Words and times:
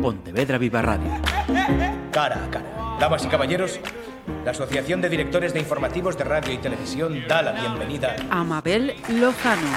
Pontevedra 0.00 0.56
Viva 0.56 0.80
Radio. 0.80 1.10
Cara 2.10 2.44
a 2.44 2.50
cara. 2.50 2.96
Damas 2.98 3.24
y 3.24 3.28
caballeros, 3.28 3.80
la 4.44 4.52
Asociación 4.52 5.00
de 5.00 5.08
Directores 5.08 5.52
de 5.52 5.60
Informativos 5.60 6.16
de 6.16 6.24
Radio 6.24 6.52
y 6.54 6.58
Televisión 6.58 7.22
da 7.28 7.42
la 7.42 7.52
bienvenida 7.52 8.16
a 8.30 8.42
Mabel 8.42 8.94
Lozano. 9.08 9.68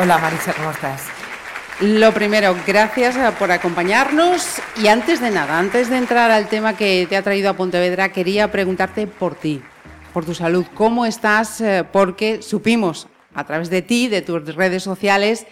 Hola 0.00 0.18
Marisa, 0.18 0.52
¿cómo 0.54 0.70
estás? 0.70 1.04
Lo 1.80 2.12
primero, 2.12 2.56
gracias 2.66 3.16
eh, 3.16 3.30
por 3.38 3.50
acompañarnos 3.50 4.60
y 4.82 4.88
antes 4.88 5.20
de 5.20 5.30
nada, 5.30 5.58
antes 5.58 5.88
de 5.88 5.98
entrar 5.98 6.30
al 6.30 6.48
tema 6.48 6.76
que 6.76 7.06
te 7.08 7.16
ha 7.16 7.22
traído 7.22 7.50
a 7.50 7.54
Pontevedra, 7.54 8.10
quería 8.10 8.50
preguntarte 8.50 9.06
por 9.06 9.34
ti, 9.34 9.62
por 10.12 10.24
tu 10.24 10.34
salud, 10.34 10.64
¿cómo 10.74 11.06
estás? 11.06 11.60
Eh, 11.60 11.84
porque 11.92 12.42
supimos 12.42 13.08
a 13.34 13.44
través 13.44 13.70
de 13.70 13.82
ti, 13.82 14.08
de 14.08 14.22
tus 14.22 14.54
redes 14.54 14.82
sociales, 14.82 15.46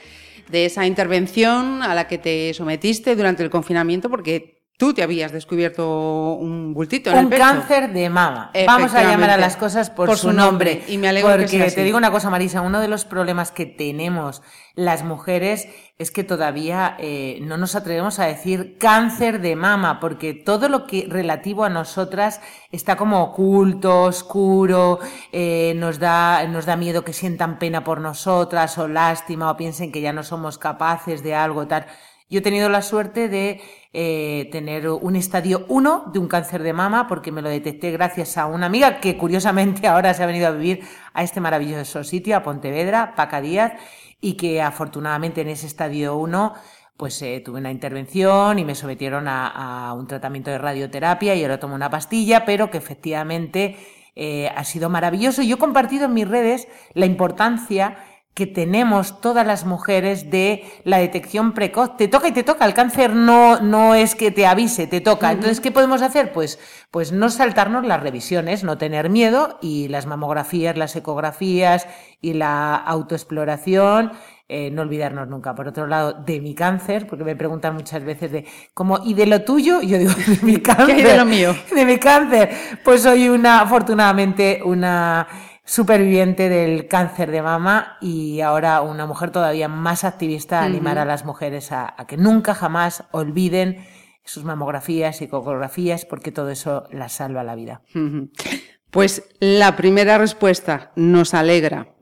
de 0.53 0.66
esa 0.66 0.87
intervención 0.87 1.82
a 1.82 1.95
la 1.95 2.07
que 2.07 2.19
te 2.19 2.52
sometiste 2.52 3.16
durante 3.16 3.43
el 3.43 3.48
confinamiento, 3.48 4.11
porque 4.11 4.52
Tú 4.79 4.92
te 4.92 5.02
habías 5.02 5.30
descubierto 5.30 6.34
un 6.34 6.74
bultito 6.74 7.10
en 7.10 7.16
un 7.16 7.23
el 7.24 7.28
pecho. 7.28 7.42
cáncer 7.42 7.92
de 7.92 8.10
mama. 8.10 8.51
Vamos 8.66 8.95
a 8.95 9.05
llamar 9.05 9.30
a 9.30 9.37
las 9.37 9.56
cosas 9.56 9.91
por, 9.91 10.16
su, 10.16 10.33
nombre. 10.33 10.83
Y 10.88 10.98
me 10.98 11.09
alegro 11.09 11.30
porque 11.30 11.45
que 11.45 11.59
sea 11.59 11.74
te 11.74 11.84
digo 11.84 11.98
una 11.98 12.10
cosa, 12.10 12.30
Marisa, 12.30 12.62
uno 12.62 12.80
de 12.80 12.88
los 12.88 13.05
problemas 13.05 13.52
que 13.52 13.66
tenemos 13.66 14.43
las 14.74 15.05
mujeres 15.05 15.69
es 15.98 16.10
que 16.10 16.24
todavía 16.24 16.96
eh, 16.98 17.38
no 17.43 17.59
nos 17.59 17.77
atrevemos 17.77 18.19
a 18.19 18.27
decir 18.27 18.77
cáncer 18.79 19.41
de 19.41 19.55
mama, 19.55 20.01
porque 20.01 20.34
todo 20.34 20.69
lo 20.69 20.87
que 20.87 21.07
relativo 21.09 21.65
a 21.65 21.68
nosotras 21.68 22.41
está 22.73 22.96
como 22.96 23.23
oculto, 23.23 24.02
oscuro, 24.02 24.98
eh, 25.30 25.74
nos, 25.77 26.01
da, 26.01 26.45
nos 26.48 26.66
da 26.66 26.77
miedo 26.77 27.04
que 27.04 27.12
sientan 27.12 27.59
pena 27.59 27.84
por 27.84 28.01
nosotras 28.01 28.77
o 28.79 28.88
lástima 28.88 29.51
o 29.51 29.57
piensen 29.57 29.93
que 29.93 30.01
ya 30.01 30.12
no 30.12 30.24
somos 30.24 30.59
capaces 30.59 31.23
de 31.23 31.34
algo 31.34 31.68
tal. 31.68 31.87
Yo 32.29 32.38
he 32.38 32.43
tenido 32.43 32.68
la 32.70 32.80
suerte 32.80 33.29
de 33.29 33.60
eh, 33.95 34.48
tener 34.51 34.88
un 34.88 35.16
estadio 35.16 35.66
1 35.69 36.12
de 36.12 36.19
un 36.19 36.27
cáncer 36.27 36.62
de 36.62 36.73
mama 36.73 37.07
porque 37.09 37.30
me 37.30 37.43
lo 37.43 37.51
detecté 37.51 37.90
gracias 37.90 38.38
a 38.38 38.46
una 38.46 38.66
amiga 38.66 39.01
que 39.01 39.18
curiosamente 39.18 39.87
ahora 39.88 40.15
se 40.15 40.23
ha 40.23 40.26
venido 40.26 40.48
a 40.48 40.52
vivir 40.52 40.80
a 41.12 41.23
este 41.23 41.40
maravilloso 41.40 42.02
sitio, 42.02 42.37
a 42.37 42.43
Pontevedra, 42.43 43.15
Paca 43.15 43.40
Díaz, 43.43 43.73
y 44.20 44.35
que 44.35 44.63
afortunadamente 44.63 45.43
en 45.43 45.48
ese 45.48 45.66
estadio 45.66 46.16
1 46.16 46.54
pues 46.96 47.20
eh, 47.23 47.43
tuve 47.45 47.59
una 47.59 47.70
intervención 47.70 48.59
y 48.59 48.65
me 48.65 48.74
sometieron 48.74 49.26
a, 49.26 49.93
un 49.95 50.07
tratamiento 50.07 50.51
de 50.51 50.59
radioterapia 50.59 51.35
y 51.35 51.43
ahora 51.43 51.59
tomo 51.59 51.74
una 51.74 51.90
pastilla, 51.90 52.45
pero 52.45 52.70
que 52.70 52.79
efectivamente 52.79 53.76
eh, 54.15 54.48
ha 54.54 54.65
sido 54.65 54.88
maravilloso. 54.88 55.43
Yo 55.43 55.57
he 55.57 55.59
compartido 55.59 56.04
en 56.04 56.15
mis 56.15 56.29
redes 56.29 56.68
la 56.95 57.07
importancia 57.07 57.96
que 58.35 58.47
tenemos 58.47 59.21
todas 59.21 59.47
las 59.47 59.66
mujeres 59.66 60.30
de 60.30 60.65
la 60.85 60.99
detección 60.99 61.52
precoz. 61.52 61.97
Te 61.97 62.09
toca 62.09 62.29
y 62.29 62.33
te 62.33 62.43
toca. 62.43 62.65
El 62.65 62.73
cáncer 62.73 63.15
no, 63.15 63.61
no 63.61 63.95
es 63.95 64.15
que 64.15 64.31
te 64.31 64.47
avise, 64.47 64.87
te 64.87 65.03
toca. 65.03 65.33
Entonces, 65.33 65.61
¿qué 65.61 65.71
podemos 65.71 66.00
hacer? 66.00 66.33
Pues, 66.33 66.59
pues 66.91 67.12
no 67.12 67.28
saltarnos 67.28 67.87
las 67.87 68.03
revisiones, 68.03 68.65
no 68.65 68.78
tener 68.78 69.10
miedo 69.10 69.59
y 69.60 69.88
las 69.88 70.06
mamografías, 70.06 70.78
las 70.78 70.97
ecografías 70.97 71.87
y 72.22 72.33
la 72.33 72.75
autoexploración. 72.75 74.12
Eh, 74.49 74.71
no 74.71 74.83
olvidarnos 74.83 75.28
nunca. 75.28 75.55
Por 75.55 75.69
otro 75.69 75.87
lado, 75.87 76.12
de 76.12 76.41
mi 76.41 76.55
cáncer, 76.55 77.06
porque 77.06 77.25
me 77.25 77.37
preguntan 77.37 77.75
muchas 77.75 78.03
veces 78.03 78.33
de 78.33 78.47
cómo, 78.72 79.00
¿y 79.05 79.15
de 79.15 79.27
lo 79.27 79.43
tuyo? 79.43 79.83
Yo 79.83 79.99
digo, 79.99 80.12
de 80.27 80.38
mi 80.43 80.56
cáncer. 80.62 80.97
¿Qué 80.97 81.05
de 81.05 81.16
lo 81.19 81.27
mío? 81.27 81.55
De 81.75 81.84
mi 81.84 81.99
cáncer. 81.99 82.50
Pues 82.83 83.03
soy 83.03 83.28
una, 83.28 83.60
afortunadamente, 83.60 84.62
una 84.65 85.27
superviviente 85.65 86.49
del 86.49 86.88
cáncer 86.88 87.31
de 87.31 87.43
mama 87.43 87.97
y 88.00 88.41
ahora 88.41 88.81
una 88.82 89.06
mujer 89.06 89.31
todavía 89.31 89.69
más 89.69 90.04
activista 90.04 90.60
a 90.60 90.65
animar 90.65 90.99
a 90.99 91.04
las 91.04 91.25
mujeres 91.25 91.71
a, 91.72 91.94
que 92.09 92.16
nunca 92.16 92.54
jamás 92.54 93.04
olviden 93.12 93.84
sus 94.25 94.44
mamografías 94.44 95.21
y 95.21 95.25
ecografías 95.25 96.04
porque 96.04 96.32
todo 96.32 96.50
eso 96.50 96.84
las 96.91 97.12
salva 97.12 97.44
la 97.44 97.54
vida. 97.54 97.82
Pues 98.91 99.25
la 99.41 99.77
primera 99.77 100.19
respuesta 100.19 100.92
nos 100.97 101.34
alegra. 101.34 101.94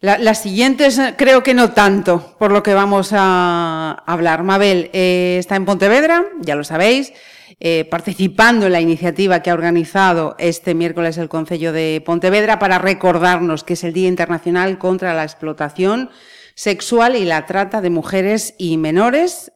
Las 0.00 0.42
siguientes 0.42 1.00
creo 1.16 1.42
que 1.42 1.54
no 1.54 1.72
tanto, 1.72 2.36
por 2.38 2.52
lo 2.52 2.62
que 2.62 2.74
vamos 2.74 3.10
a 3.12 4.02
hablar. 4.06 4.44
Mabel 4.44 4.90
eh, 4.92 5.36
está 5.40 5.56
en 5.56 5.64
Pontevedra, 5.64 6.24
ya 6.40 6.54
lo 6.54 6.64
sabéis. 6.64 7.12
Eh, 7.60 7.86
participando 7.90 8.66
en 8.66 8.72
la 8.72 8.80
iniciativa 8.80 9.42
que 9.42 9.50
ha 9.50 9.54
organizado 9.54 10.36
este 10.38 10.74
miércoles 10.74 11.18
el 11.18 11.28
Concello 11.28 11.72
de 11.72 12.00
Pontevedra 12.06 12.60
para 12.60 12.78
recordarnos 12.78 13.64
que 13.64 13.72
es 13.72 13.82
el 13.82 13.92
Día 13.92 14.06
Internacional 14.06 14.78
contra 14.78 15.14
la 15.14 15.24
Explotación 15.24 16.10
Sexual 16.54 17.16
y 17.16 17.24
la 17.24 17.46
Trata 17.46 17.80
de 17.80 17.90
Mujeres 17.90 18.54
y 18.58 18.76
Menores. 18.76 19.50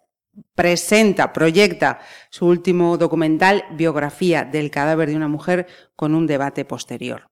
Presenta, 0.56 1.32
proyecta 1.32 2.00
su 2.30 2.46
último 2.46 2.96
documental, 2.98 3.64
Biografía 3.72 4.44
del 4.44 4.70
cadáver 4.70 5.10
de 5.10 5.16
una 5.16 5.28
mujer, 5.28 5.66
con 5.94 6.14
un 6.14 6.26
debate 6.26 6.64
posterior. 6.64 7.31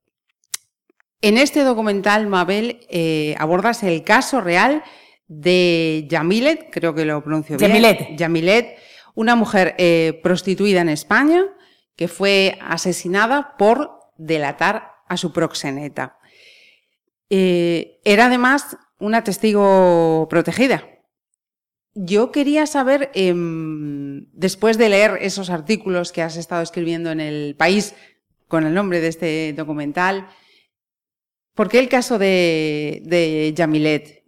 En 1.23 1.37
este 1.37 1.65
documental, 1.65 2.27
Mabel, 2.27 2.87
eh, 2.89 3.35
abordas 3.39 3.83
el 3.83 4.05
caso 4.05 4.41
real 4.41 4.83
de 5.29 6.07
Yamilet, 6.09 6.71
creo 6.71 6.95
que 6.95 7.05
lo 7.05 7.23
pronuncio 7.23 7.57
bien. 7.57 7.71
Yamilet. 7.71 8.17
Yamilet, 8.17 8.79
una 9.15 9.37
mujer 9.37 9.75
eh, 9.79 10.19
prostituida 10.23 10.81
en 10.81 10.89
España 10.89 11.45
que 11.95 12.09
fue 12.09 12.59
asesinada 12.63 13.55
por 13.59 14.01
delatar 14.17 14.93
a 15.09 15.19
su 15.19 15.33
proxeneta. 15.33 16.17
Eh, 17.29 18.01
era 18.05 18.27
además 18.27 18.79
una 18.99 19.23
testigo 19.23 20.27
protegida. 20.31 20.85
Yo 21.95 22.33
quería 22.33 22.67
saber, 22.67 23.11
em, 23.15 24.27
después 24.33 24.79
de 24.79 24.89
leer 24.89 25.19
esos 25.21 25.51
artículos 25.51 26.13
que 26.13 26.23
has 26.23 26.37
estado 26.37 26.63
escribiendo 26.63 27.11
en 27.11 27.21
el 27.21 27.57
país 27.57 27.95
con 28.49 28.65
el 28.65 28.73
nombre 28.73 29.01
de 29.01 29.09
este 29.09 29.53
documental, 29.53 30.29
¿por 31.61 31.69
qué 31.69 31.79
el 31.79 31.91
caso 31.91 32.19
de, 32.19 33.03
de 33.05 33.53
Yamilet? 33.55 34.25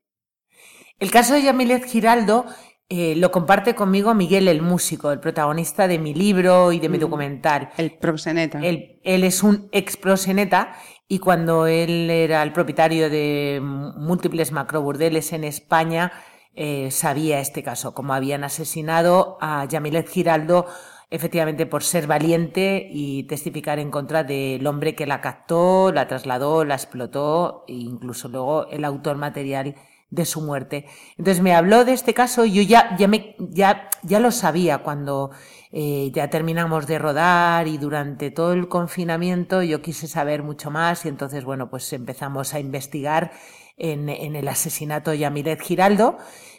El 0.99 1.11
caso 1.11 1.33
de 1.33 1.41
Yamilet 1.41 1.87
Giraldo 1.87 2.45
eh, 2.91 3.15
lo 3.17 3.31
comparte 3.31 3.75
conmigo 3.75 4.13
Miguel 4.13 4.49
el 4.49 4.61
músico, 4.61 5.11
el 5.11 5.19
protagonista 5.19 5.89
de 5.89 5.99
mi 5.99 6.13
libro 6.13 6.73
y 6.73 6.79
de 6.79 6.91
mi 6.91 6.99
documental. 6.99 7.71
El 7.79 7.93
proxeneta. 7.93 8.61
Él, 8.63 9.01
es 9.03 9.43
un 9.43 9.71
ex 9.73 9.97
proxeneta 9.97 10.77
y 11.09 11.21
cuando 11.21 11.67
él 11.67 12.11
era 12.11 12.43
el 12.43 12.53
propietario 12.53 13.09
de 13.09 13.61
múltiples 13.63 14.53
macroburdeles 14.53 15.33
en 15.33 15.45
España, 15.45 16.13
eh, 16.55 16.91
sabía 16.91 17.41
este 17.41 17.63
caso, 17.63 17.95
como 17.95 18.13
habían 18.13 18.45
asesinado 18.45 19.39
a 19.41 19.65
Yamilet 19.65 20.07
Giraldo 20.07 20.67
efectivamente 21.13 21.67
por 21.67 21.85
ser 21.85 22.07
valiente 22.07 22.89
y 22.91 23.25
testificar 23.25 23.79
en 23.79 23.91
contra 23.91 24.25
del 24.25 24.67
hombre 24.67 24.95
que 24.95 25.07
la 25.07 25.21
captó, 25.21 25.93
la 25.93 26.09
trasladó, 26.09 26.65
la 26.65 26.75
explotó 26.75 27.65
e 27.69 27.75
incluso 27.75 28.29
luego 28.29 28.67
el 28.69 28.83
autor 28.85 29.19
material 29.19 29.75
de 30.09 30.25
su 30.25 30.41
muerte. 30.41 30.87
Entonces 31.19 31.43
me 31.43 31.55
habló 31.55 31.85
de 31.85 31.93
este 31.93 32.15
caso 32.15 32.47
y 32.47 32.53
yo 32.53 32.63
ya, 32.63 32.97
ya, 32.97 33.09
me, 33.09 33.37
ya, 33.39 33.91
ya 34.03 34.21
lo 34.21 34.31
sabía 34.31 34.79
cuando 34.79 35.33
eh, 35.71 36.11
ya 36.15 36.31
terminamos 36.31 36.87
de 36.87 36.99
rodar 36.99 37.69
y 37.69 37.77
durante 37.77 38.31
todo 38.31 38.55
el 38.55 38.69
confinamiento 38.69 39.63
yo 39.63 39.83
quise 39.83 40.09
saber 40.09 40.43
mucho 40.43 40.71
más 40.71 41.05
y 41.05 41.09
entonces, 41.09 41.45
bueno, 41.45 41.69
pues 41.69 41.93
empezamos 41.93 42.55
a 42.55 42.61
investigar 42.61 43.33
en, 43.77 44.09
en 44.09 44.35
el 44.35 44.49
asesinato 44.49 45.11
de 45.11 45.19
Yamilet 45.19 45.61
Giraldo 45.61 46.17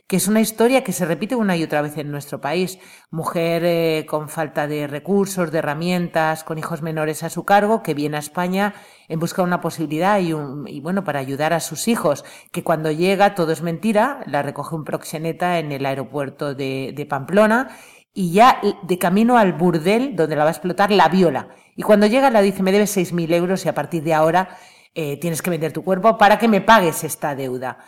que 0.08 0.18
es 0.18 0.28
una 0.28 0.41
historia 0.41 0.84
que 0.84 0.91
se 0.91 1.06
repite 1.06 1.36
una 1.36 1.56
y 1.56 1.64
otra 1.64 1.81
vez 1.81 1.97
en 1.97 2.12
nuestro 2.12 2.41
país. 2.41 2.78
Mujer 3.09 3.64
eh, 3.66 4.06
con 4.08 4.30
falta 4.30 4.68
de 4.68 4.88
recursos, 4.88 5.52
de 5.52 5.59
herramientas, 5.59 6.44
con 6.44 6.58
hijos 6.58 6.81
menores 6.81 7.24
a 7.24 7.30
su 7.30 7.46
cargo, 7.46 7.84
que 7.84 7.94
viene 7.94 8.18
a 8.18 8.19
España 8.19 8.74
en 9.08 9.19
busca 9.19 9.41
de 9.41 9.47
una 9.47 9.62
posibilidad 9.62 10.19
y, 10.19 10.34
un, 10.34 10.68
y 10.68 10.81
bueno, 10.81 11.03
para 11.03 11.19
ayudar 11.19 11.53
a 11.53 11.59
sus 11.59 11.88
hijos, 11.88 12.25
que 12.52 12.64
cuando 12.64 12.91
llega 12.91 13.36
todo 13.36 13.52
es 13.52 13.62
mentira, 13.62 14.24
la 14.28 14.41
recoge 14.41 14.75
un 14.75 14.84
proxeneta 14.84 15.59
en 15.59 15.72
el 15.72 15.86
aeropuerto 15.86 16.53
de, 16.53 16.94
de 16.96 17.06
Pamplona 17.06 17.70
y 18.14 18.31
ya 18.31 18.61
de 18.84 19.00
camino 19.00 19.38
al 19.38 19.53
burdel 19.53 20.16
donde 20.16 20.35
la 20.35 20.44
va 20.44 20.50
a 20.50 20.53
explotar 20.53 20.91
la 20.91 21.09
viola. 21.09 21.47
Y 21.76 21.82
cuando 21.82 22.05
llega 22.05 22.29
la 22.29 22.41
dice, 22.41 22.61
me 22.61 22.72
debes 22.72 22.96
6.000 22.96 23.34
euros 23.34 23.66
y 23.66 23.70
a 23.70 23.73
partir 23.73 24.03
de 24.03 24.14
ahora 24.14 24.58
eh, 24.94 25.17
tienes 25.17 25.41
que 25.41 25.50
vender 25.50 25.73
tu 25.73 25.84
cuerpo 25.84 26.17
para 26.17 26.38
que 26.38 26.47
me 26.47 26.61
pagues 26.61 27.03
esta 27.03 27.35
deuda. 27.35 27.79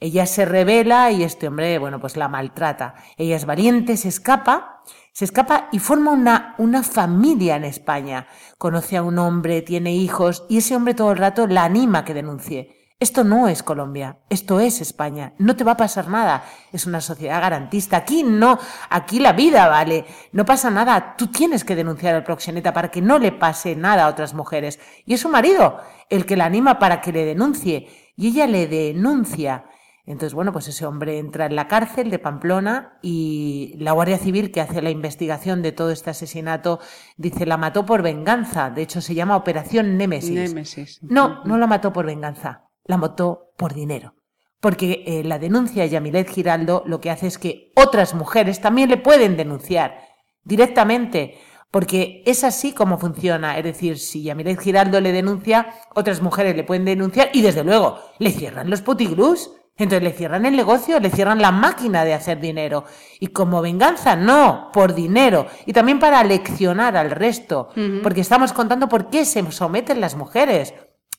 Ella 0.00 0.26
se 0.26 0.44
revela 0.44 1.10
y 1.10 1.22
este 1.22 1.48
hombre, 1.48 1.78
bueno, 1.78 2.00
pues 2.00 2.16
la 2.16 2.28
maltrata. 2.28 2.94
Ella 3.16 3.36
es 3.36 3.46
valiente, 3.46 3.96
se 3.96 4.08
escapa, 4.08 4.82
se 5.12 5.24
escapa 5.24 5.68
y 5.72 5.78
forma 5.78 6.10
una, 6.10 6.54
una 6.58 6.82
familia 6.82 7.56
en 7.56 7.64
España. 7.64 8.26
Conoce 8.58 8.96
a 8.96 9.02
un 9.02 9.18
hombre, 9.18 9.62
tiene 9.62 9.94
hijos 9.94 10.44
y 10.48 10.58
ese 10.58 10.76
hombre 10.76 10.94
todo 10.94 11.12
el 11.12 11.18
rato 11.18 11.46
la 11.46 11.64
anima 11.64 12.00
a 12.00 12.04
que 12.04 12.14
denuncie. 12.14 12.84
Esto 13.00 13.24
no 13.24 13.48
es 13.48 13.62
Colombia, 13.62 14.20
esto 14.30 14.60
es 14.60 14.80
España. 14.80 15.34
No 15.38 15.56
te 15.56 15.64
va 15.64 15.72
a 15.72 15.76
pasar 15.76 16.08
nada. 16.08 16.44
Es 16.72 16.86
una 16.86 17.00
sociedad 17.00 17.40
garantista. 17.40 17.98
Aquí 17.98 18.22
no, 18.22 18.58
aquí 18.88 19.18
la 19.18 19.32
vida 19.32 19.68
vale. 19.68 20.06
No 20.32 20.44
pasa 20.44 20.70
nada. 20.70 21.14
Tú 21.18 21.26
tienes 21.26 21.64
que 21.64 21.74
denunciar 21.74 22.14
al 22.14 22.24
proxeneta 22.24 22.72
para 22.72 22.90
que 22.90 23.02
no 23.02 23.18
le 23.18 23.32
pase 23.32 23.74
nada 23.74 24.04
a 24.04 24.08
otras 24.08 24.32
mujeres. 24.32 24.78
Y 25.04 25.14
es 25.14 25.20
su 25.20 25.28
marido 25.28 25.80
el 26.08 26.24
que 26.24 26.36
la 26.36 26.46
anima 26.46 26.78
para 26.78 27.00
que 27.00 27.12
le 27.12 27.24
denuncie. 27.24 28.12
Y 28.16 28.28
ella 28.28 28.46
le 28.46 28.68
denuncia 28.68 29.66
Entonces, 30.06 30.34
bueno, 30.34 30.52
pues 30.52 30.68
ese 30.68 30.84
hombre 30.84 31.18
entra 31.18 31.46
en 31.46 31.56
la 31.56 31.66
cárcel 31.66 32.10
de 32.10 32.18
Pamplona 32.18 32.98
y 33.00 33.74
la 33.78 33.92
Guardia 33.92 34.18
Civil 34.18 34.50
que 34.50 34.60
hace 34.60 34.82
la 34.82 34.90
investigación 34.90 35.62
de 35.62 35.72
todo 35.72 35.90
este 35.90 36.10
asesinato 36.10 36.78
dice 37.16 37.46
la 37.46 37.56
mató 37.56 37.86
por 37.86 38.02
venganza. 38.02 38.68
De 38.68 38.82
hecho, 38.82 39.00
se 39.00 39.14
llama 39.14 39.36
Operación 39.36 39.96
Némesis. 39.96 40.52
Némesis. 40.52 40.98
No, 41.02 41.42
no 41.44 41.56
la 41.56 41.66
mató 41.66 41.92
por 41.92 42.04
venganza, 42.04 42.64
la 42.84 42.98
mató 42.98 43.52
por 43.56 43.72
dinero. 43.72 44.14
Porque 44.60 45.04
eh, 45.06 45.24
la 45.24 45.38
denuncia 45.38 45.82
de 45.82 45.90
Yamilet 45.90 46.28
Giraldo 46.28 46.82
lo 46.86 47.00
que 47.00 47.10
hace 47.10 47.26
es 47.26 47.38
que 47.38 47.72
otras 47.74 48.14
mujeres 48.14 48.60
también 48.60 48.90
le 48.90 48.98
pueden 48.98 49.36
denunciar 49.38 50.00
directamente 50.42 51.38
porque 51.70 52.22
es 52.26 52.44
así 52.44 52.72
como 52.72 52.98
funciona. 52.98 53.58
Es 53.58 53.64
decir, 53.64 53.98
si 53.98 54.22
Yamilet 54.22 54.60
Giraldo 54.60 55.00
le 55.00 55.12
denuncia, 55.12 55.74
otras 55.94 56.22
mujeres 56.22 56.54
le 56.54 56.62
pueden 56.62 56.84
denunciar 56.84 57.30
y 57.32 57.42
desde 57.42 57.64
luego 57.64 57.98
le 58.18 58.30
cierran 58.30 58.70
los 58.70 58.82
putigrús. 58.82 59.50
Entonces 59.76 60.04
le 60.04 60.12
cierran 60.12 60.46
el 60.46 60.54
negocio, 60.54 61.00
le 61.00 61.10
cierran 61.10 61.42
la 61.42 61.50
máquina 61.50 62.04
de 62.04 62.14
hacer 62.14 62.40
dinero. 62.40 62.84
Y 63.18 63.28
como 63.28 63.60
venganza, 63.60 64.14
no, 64.14 64.70
por 64.72 64.94
dinero. 64.94 65.46
Y 65.66 65.72
también 65.72 65.98
para 65.98 66.22
leccionar 66.22 66.96
al 66.96 67.10
resto. 67.10 67.70
Porque 68.02 68.20
estamos 68.20 68.52
contando 68.52 68.88
por 68.88 69.10
qué 69.10 69.24
se 69.24 69.50
someten 69.50 70.00
las 70.00 70.14
mujeres. 70.14 70.74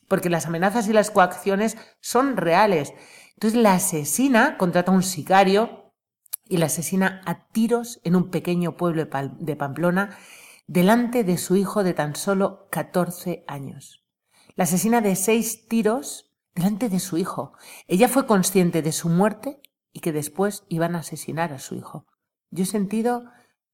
Porque 0.08 0.30
las 0.30 0.46
amenazas 0.46 0.88
y 0.88 0.94
las 0.94 1.10
coacciones 1.10 1.76
son 2.00 2.36
reales. 2.36 2.94
Entonces 3.34 3.60
la 3.60 3.74
asesina 3.74 4.56
contrata 4.56 4.90
a 4.90 4.94
un 4.94 5.02
sicario 5.02 5.92
y 6.48 6.56
la 6.56 6.66
asesina 6.66 7.20
a 7.26 7.48
tiros 7.48 8.00
en 8.04 8.16
un 8.16 8.30
pequeño 8.30 8.76
pueblo 8.76 9.04
de 9.04 9.56
Pamplona 9.56 10.16
delante 10.66 11.24
de 11.24 11.36
su 11.36 11.56
hijo 11.56 11.84
de 11.84 11.92
tan 11.92 12.16
solo 12.16 12.68
14 12.70 13.44
años. 13.46 14.04
La 14.54 14.64
asesina 14.64 15.02
de 15.02 15.16
seis 15.16 15.68
tiros 15.68 16.25
delante 16.56 16.88
de 16.88 16.98
su 16.98 17.18
hijo. 17.18 17.52
Ella 17.86 18.08
fue 18.08 18.26
consciente 18.26 18.82
de 18.82 18.90
su 18.90 19.08
muerte 19.08 19.60
y 19.92 20.00
que 20.00 20.12
después 20.12 20.64
iban 20.68 20.96
a 20.96 21.00
asesinar 21.00 21.52
a 21.52 21.58
su 21.58 21.76
hijo. 21.76 22.06
Yo 22.50 22.64
he 22.64 22.66
sentido 22.66 23.24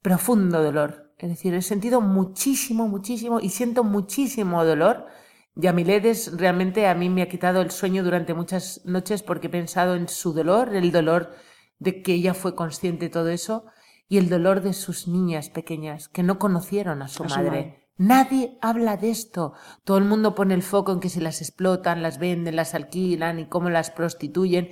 profundo 0.03 0.63
dolor, 0.63 1.15
es 1.17 1.31
decir, 1.31 1.55
he 1.55 1.63
sentido 1.63 2.01
muchísimo, 2.01 2.89
muchísimo 2.89 3.39
y 3.41 3.51
siento 3.51 3.85
muchísimo 3.85 4.65
dolor. 4.65 5.07
Yamiledes 5.55 6.37
realmente 6.37 6.89
a 6.89 6.95
mí 6.95 7.09
me 7.09 7.23
ha 7.23 7.29
quitado 7.29 7.61
el 7.63 7.71
sueño 7.71 8.03
durante 8.03 8.35
muchas 8.35 8.83
noches 8.85 9.23
porque 9.23 9.47
he 9.47 9.51
pensado 9.51 9.95
en 9.95 10.09
su 10.09 10.33
dolor, 10.33 10.75
el 10.75 10.91
dolor 10.91 11.31
de 11.79 12.03
que 12.03 12.15
ella 12.15 12.35
fue 12.35 12.57
consciente 12.57 13.07
de 13.07 13.11
todo 13.11 13.29
eso 13.29 13.65
y 14.13 14.19
el 14.19 14.29
dolor 14.29 14.61
de 14.61 14.75
sus 14.75 15.09
niñas 15.09 15.49
pequeñas 15.49 16.11
que 16.11 16.23
no 16.23 16.39
conocieron 16.39 17.01
a 17.01 17.09
su, 17.09 17.25
madre. 17.25 17.89
Nadie 17.97 18.59
habla 18.61 18.99
de 18.99 19.09
esto. 19.09 19.55
Todo 19.85 19.97
el 19.97 20.05
mundo 20.05 20.35
pone 20.35 20.53
el 20.53 20.63
foco 20.63 20.93
en 20.93 21.01
que 21.01 21.09
se 21.09 21.23
las 21.23 21.41
explotan, 21.41 22.03
las 22.03 22.19
venden, 22.19 22.57
las 22.57 22.75
alquilan 22.75 23.39
y 23.39 23.47
cómo 23.47 23.71
las 23.71 23.91
prostituyen. 23.91 24.69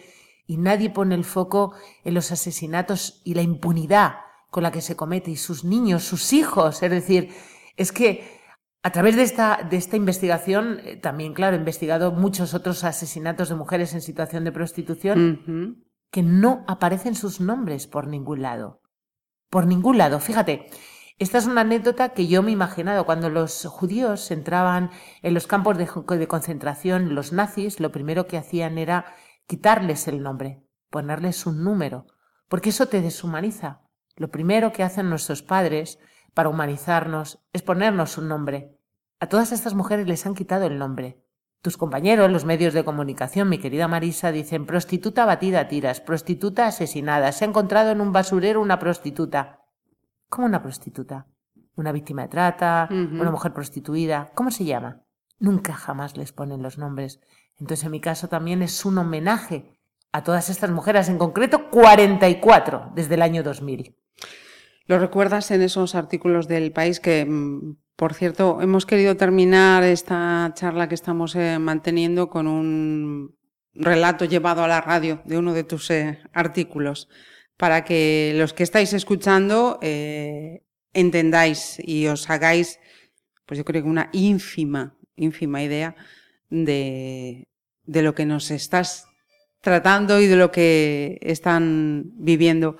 Y 0.47 0.59
nadie 0.59 0.91
pone 0.91 1.15
el 1.15 1.25
foco 1.25 1.73
en 2.05 2.13
los 2.13 2.33
asesinatos 2.33 3.23
y 3.25 3.33
la 3.33 3.41
impunidad 3.41 4.17
con 4.51 4.63
la 4.63 4.71
que 4.71 4.83
se 4.83 4.95
comete 4.95 5.31
y 5.31 5.37
sus 5.37 5.65
niños, 5.65 6.05
sus 6.05 6.35
hijos. 6.35 6.83
Es 6.83 6.91
decir, 6.91 7.31
es 7.79 7.93
que 7.93 8.43
a 8.83 8.93
través 8.93 9.17
de 9.17 9.23
esta, 9.23 9.67
de 9.71 9.79
esta 9.79 9.97
investigación, 9.97 10.81
eh, 10.85 10.97
también, 10.97 11.33
claro, 11.33 11.57
he 11.57 11.61
investigado 11.61 12.13
muchos 12.13 12.53
otros 12.53 12.85
asesinatos 12.85 13.49
de 13.49 13.55
mujeres 13.55 13.95
en 13.95 14.03
situación 14.03 14.45
de 14.45 14.53
prostitución 14.53 15.87
que 16.11 16.23
no 16.23 16.63
aparecen 16.69 17.15
sus 17.15 17.41
nombres 17.41 17.87
por 17.87 18.07
ningún 18.07 18.43
lado 18.43 18.81
por 19.51 19.67
ningún 19.67 19.99
lado. 19.99 20.21
Fíjate, 20.21 20.71
esta 21.19 21.37
es 21.37 21.47
una 21.47 21.61
anécdota 21.61 22.11
que 22.15 22.29
yo 22.29 22.43
me 22.43 22.49
he 22.51 22.53
imaginado. 22.55 23.05
Cuando 23.05 23.29
los 23.29 23.67
judíos 23.67 24.31
entraban 24.31 24.91
en 25.21 25.35
los 25.35 25.47
campos 25.47 25.77
de, 25.77 26.27
concentración, 26.29 27.15
los 27.15 27.33
nazis 27.33 27.79
lo 27.79 27.93
primero 27.93 28.27
que 28.27 28.39
hacían 28.39 28.79
era 28.79 29.05
quitarles 29.47 30.09
el 30.09 30.23
nombre, 30.23 30.65
ponerles 30.89 31.45
un 31.45 31.63
número, 31.63 32.07
porque 32.49 32.71
eso 32.71 32.87
te 32.87 33.03
deshumaniza. 33.03 33.83
Lo 34.17 34.31
primero 34.31 34.73
que 34.73 34.83
hacen 34.83 35.11
nuestros 35.11 35.43
padres 35.43 35.99
para 36.33 36.49
humanizarnos 36.49 37.45
es 37.53 37.61
ponernos 37.61 38.17
un 38.17 38.29
nombre. 38.29 38.79
A 39.19 39.29
todas 39.29 39.53
estas 39.53 39.75
mujeres 39.75 40.07
les 40.07 40.25
han 40.25 40.35
quitado 40.35 40.65
el 40.67 40.79
nombre. 40.79 41.23
Tus 41.63 41.77
compañeros, 41.77 42.31
los 42.31 42.47
medios 42.47 42.73
de 42.73 42.85
comunicación, 42.85 43.51
mi 43.51 43.59
querida 43.59 43.87
Marisa, 43.87 44.33
dicen 44.33 44.65
prostituta 44.65 45.27
batida 45.27 45.61
a 45.61 45.69
tiras, 45.69 46.01
prostituta 46.01 46.67
asesinada, 46.67 47.33
se 47.33 47.45
ha 47.45 47.49
encontrado 47.49 47.91
en 47.91 48.01
un 48.01 48.13
basurero 48.13 48.63
una 48.63 48.79
prostituta. 48.79 49.61
¿Cómo 50.31 50.47
una 50.47 50.63
prostituta? 50.63 51.27
¿Una 51.77 51.93
víctima 51.93 52.23
de 52.23 52.29
trata? 52.29 52.89
¿Una 52.91 53.31
mujer 53.31 53.53
prostituida? 53.53 54.31
¿Cómo 54.35 54.51
se 54.51 54.65
llama? 54.65 55.03
Nunca 55.39 55.75
jamás 55.75 56.17
les 56.17 56.33
ponen 56.33 56.63
los 56.63 56.79
nombres. 56.79 57.21
Entonces, 57.59 57.85
en 57.85 57.91
mi 57.91 58.01
caso 58.01 58.29
también 58.29 58.63
es 58.63 58.87
un 58.87 58.97
homenaje 58.97 59.79
a 60.13 60.25
todas 60.25 60.49
estas 60.49 60.71
mujeres, 60.71 61.11
en 61.11 61.19
concreto 61.19 61.71
44 61.71 62.93
desde 62.95 63.15
el 63.15 63.23
año 63.23 63.43
2000. 63.43 63.97
¿Lo 64.87 64.99
recuerdas 64.99 65.51
en 65.51 65.63
esos 65.63 65.95
artículos 65.95 66.49
del 66.49 66.73
país 66.73 67.01
que 67.01 67.25
mm, 67.25 67.77
por 68.01 68.15
cierto, 68.15 68.63
hemos 68.63 68.87
querido 68.87 69.15
terminar 69.19 69.85
esta 69.85 70.51
charla 70.55 70.89
que 70.89 70.95
estamos 70.95 71.37
eh, 71.37 71.59
manteniendo 71.59 72.31
con 72.31 72.47
un 72.47 73.37
relato 73.75 74.25
llevado 74.25 74.65
a 74.65 74.69
la 74.69 74.81
radio 74.81 75.21
de 75.27 75.37
uno 75.37 75.53
de 75.53 75.65
tus 75.65 75.91
eh, 75.91 76.19
artículos, 76.33 77.11
para 77.59 77.85
que 77.85 78.33
los 78.37 78.55
que 78.55 78.63
estáis 78.63 78.95
escuchando 78.95 79.79
eh, 79.83 80.63
entendáis 80.95 81.77
y 81.79 82.07
os 82.07 82.31
hagáis, 82.31 82.81
pues 83.45 83.59
yo 83.59 83.67
creo 83.67 83.83
que 83.83 83.91
una 83.91 84.09
ínfima, 84.15 84.97
ínfima 85.17 85.63
idea 85.63 85.95
de, 86.49 87.49
de 87.85 88.01
lo 88.01 88.15
que 88.15 88.25
nos 88.25 88.51
estás 88.51 89.09
tratando 89.61 90.23
y 90.23 90.27
de 90.27 90.37
lo 90.37 90.51
que 90.51 91.19
están 91.21 92.05
viviendo 92.15 92.79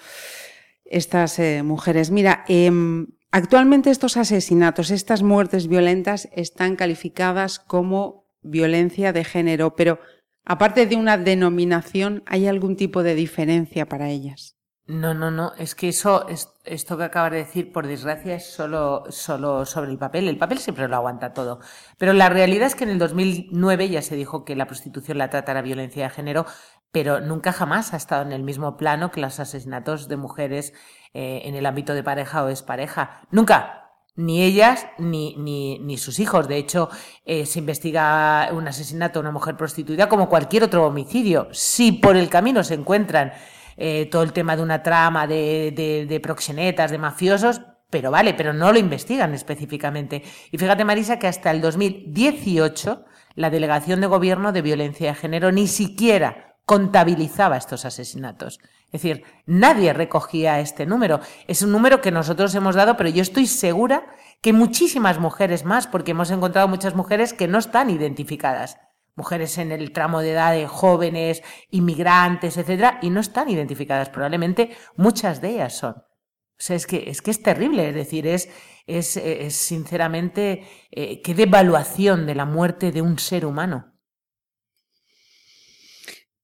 estas 0.87 1.39
mujeres. 1.63 2.11
Mira, 2.11 2.43
em, 2.49 3.07
Actualmente 3.33 3.91
estos 3.91 4.17
asesinatos, 4.17 4.91
estas 4.91 5.23
muertes 5.23 5.69
violentas 5.69 6.29
están 6.33 6.75
calificadas 6.75 7.61
como 7.61 8.27
violencia 8.43 9.13
de 9.13 9.23
género, 9.23 9.77
pero 9.77 10.01
aparte 10.45 10.87
de 10.87 10.97
una 10.97 11.17
denominación, 11.17 12.25
¿hay 12.27 12.49
algún 12.49 12.75
tipo 12.75 13.05
de 13.05 13.15
diferencia 13.15 13.87
para 13.87 14.09
ellas? 14.09 14.57
No, 14.91 15.15
no, 15.15 15.31
no. 15.31 15.53
Es 15.57 15.77
que 15.77 15.89
eso, 15.89 16.27
esto 16.65 16.99
que 16.99 17.05
acabas 17.05 17.31
de 17.31 17.39
decir, 17.39 17.71
por 17.73 17.87
desgracia, 17.87 18.35
es 18.35 18.53
solo, 18.53 19.05
solo 19.11 19.65
sobre 19.65 19.93
el 19.93 19.99
papel. 19.99 20.27
El 20.27 20.37
papel 20.37 20.59
siempre 20.59 20.89
lo 20.89 20.97
aguanta 20.97 21.33
todo. 21.33 21.61
Pero 21.97 22.13
la 22.13 22.29
realidad 22.29 22.67
es 22.67 22.75
que 22.75 22.83
en 22.83 22.91
el 22.91 22.99
2009 22.99 23.89
ya 23.89 24.03
se 24.03 24.17
dijo 24.17 24.45
que 24.45 24.57
la 24.57 24.67
prostitución, 24.67 25.19
la 25.19 25.31
trata 25.31 25.53
era 25.53 25.63
violencia 25.63 26.03
de 26.03 26.11
género, 26.11 26.47
pero 26.93 27.21
nunca 27.21 27.53
jamás 27.53 27.95
ha 27.95 27.97
estado 27.97 28.23
en 28.23 28.33
el 28.33 28.43
mismo 28.43 28.77
plano 28.77 29.11
que 29.11 29.21
los 29.21 29.39
asesinatos 29.41 30.09
de 30.09 30.17
mujeres 30.17 30.73
eh, 31.15 31.43
en 31.45 31.55
el 31.55 31.67
ámbito 31.67 31.95
de 31.95 32.03
pareja 32.03 32.45
o 32.45 32.67
pareja. 32.67 33.23
Nunca. 33.31 33.77
Ni 34.17 34.43
ellas 34.43 34.87
ni, 34.99 35.35
ni, 35.37 35.79
ni 35.79 35.97
sus 35.97 36.19
hijos. 36.19 36.47
De 36.47 36.57
hecho, 36.57 36.91
eh, 37.25 37.47
se 37.47 37.61
investiga 37.61 38.51
un 38.53 38.67
asesinato 38.69 39.19
de 39.19 39.21
una 39.21 39.31
mujer 39.31 39.57
prostituida 39.57 40.09
como 40.09 40.29
cualquier 40.29 40.65
otro 40.65 40.85
homicidio. 40.85 41.49
Si 41.53 41.93
por 41.93 42.17
el 42.17 42.29
camino 42.29 42.63
se 42.63 42.75
encuentran 42.75 43.33
eh, 43.77 44.09
todo 44.11 44.23
el 44.23 44.33
tema 44.33 44.57
de 44.57 44.63
una 44.63 44.83
trama 44.83 45.27
de, 45.27 45.73
de, 45.75 46.07
de 46.07 46.21
proxenetas, 46.21 46.91
de 46.91 46.99
mafiosos, 46.99 47.63
pero 47.89 48.11
vale, 48.11 48.35
pero 48.35 48.53
no 48.53 48.73
lo 48.73 48.79
investigan 48.79 49.33
específicamente. 49.33 50.23
Y 50.51 50.59
fíjate, 50.59 50.85
Marisa, 50.85 51.19
que 51.19 51.29
hasta 51.29 51.51
el 51.51 51.61
2018 51.61 53.05
la 53.37 53.49
Delegación 53.49 54.01
de 54.01 54.07
Gobierno 54.07 54.53
de 54.53 54.63
Violencia 54.63 55.09
de 55.09 55.15
Género 55.15 55.51
ni 55.51 55.67
siquiera 55.67 56.50
contabilizaba 56.71 57.57
estos 57.57 57.85
asesinatos. 57.85 58.61
Es 58.93 59.03
decir, 59.03 59.25
nadie 59.45 59.93
recogía 59.93 60.61
este 60.61 60.87
número. 60.87 61.19
Es 61.49 61.63
un 61.63 61.73
número 61.73 62.01
que 62.01 62.13
nosotros 62.13 62.55
hemos 62.55 62.77
dado, 62.77 62.97
pero 62.97 63.11
yo 63.11 63.23
estoy 63.23 63.49
segura 63.49 64.07
que 64.41 64.53
muchísimas 64.53 65.19
mujeres 65.19 65.65
más, 65.65 65.89
porque 65.89 66.13
hemos 66.13 66.31
encontrado 66.31 66.69
muchas 66.69 66.95
mujeres 66.95 67.33
que 67.33 67.49
no 67.49 67.59
están 67.59 67.91
identificadas 67.91 68.79
mujeres 69.17 69.59
en 69.59 69.73
el 69.73 69.93
tramo 69.93 70.21
de 70.21 70.31
edad 70.31 70.53
de 70.53 70.69
jóvenes, 70.69 71.43
inmigrantes, 71.71 72.57
etcétera, 72.57 73.01
y 73.03 73.11
no 73.11 73.19
están 73.21 73.51
identificadas. 73.51 74.09
Probablemente 74.09 74.71
muchas 74.97 75.41
de 75.41 75.51
ellas 75.51 75.77
son. 75.77 75.97
O 75.97 76.63
sea, 76.63 76.77
es 76.77 76.87
que 76.87 77.11
es, 77.11 77.21
que 77.21 77.33
es 77.33 77.43
terrible, 77.43 77.89
es 77.89 77.95
decir, 77.97 78.29
es, 78.29 78.49
es, 78.87 79.57
sinceramente 79.57 80.65
eh, 80.93 81.21
qué 81.21 81.35
devaluación 81.35 82.27
de 82.27 82.37
la 82.37 82.47
muerte 82.47 82.93
de 82.93 83.03
un 83.03 83.19
ser 83.19 83.45
humano. 83.45 83.90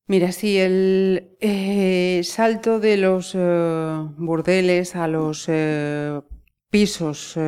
Mira, 0.09 0.31
sí, 0.33 0.59
el 0.59 1.37
eh, 1.41 2.21
salto 2.25 2.79
de 2.79 2.97
los 2.97 3.35
eh, 3.35 4.09
burdeles 4.17 4.95
a 4.95 5.09
los 5.09 5.51
pisos 6.71 7.39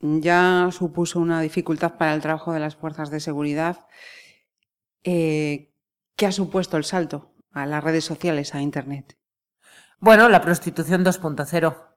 ya 0.00 0.68
supuso 0.72 1.20
una 1.20 1.40
dificultad 1.40 1.96
para 1.98 2.14
el 2.14 2.20
trabajo 2.20 2.52
de 2.52 2.60
las 2.60 2.76
fuerzas 2.76 3.10
de 3.10 3.20
seguridad 3.20 3.86
eh, 5.04 5.70
¿qué 6.16 6.26
ha 6.26 6.32
supuesto 6.32 6.78
el 6.78 6.84
salto 6.84 7.34
a 7.52 7.66
las 7.66 7.84
redes 7.84 8.04
sociales, 8.04 8.54
a 8.54 8.62
Internet? 8.62 9.18
Bueno, 10.00 10.28
la 10.28 10.40
prostitución 10.40 11.04
2.0. 11.04 11.90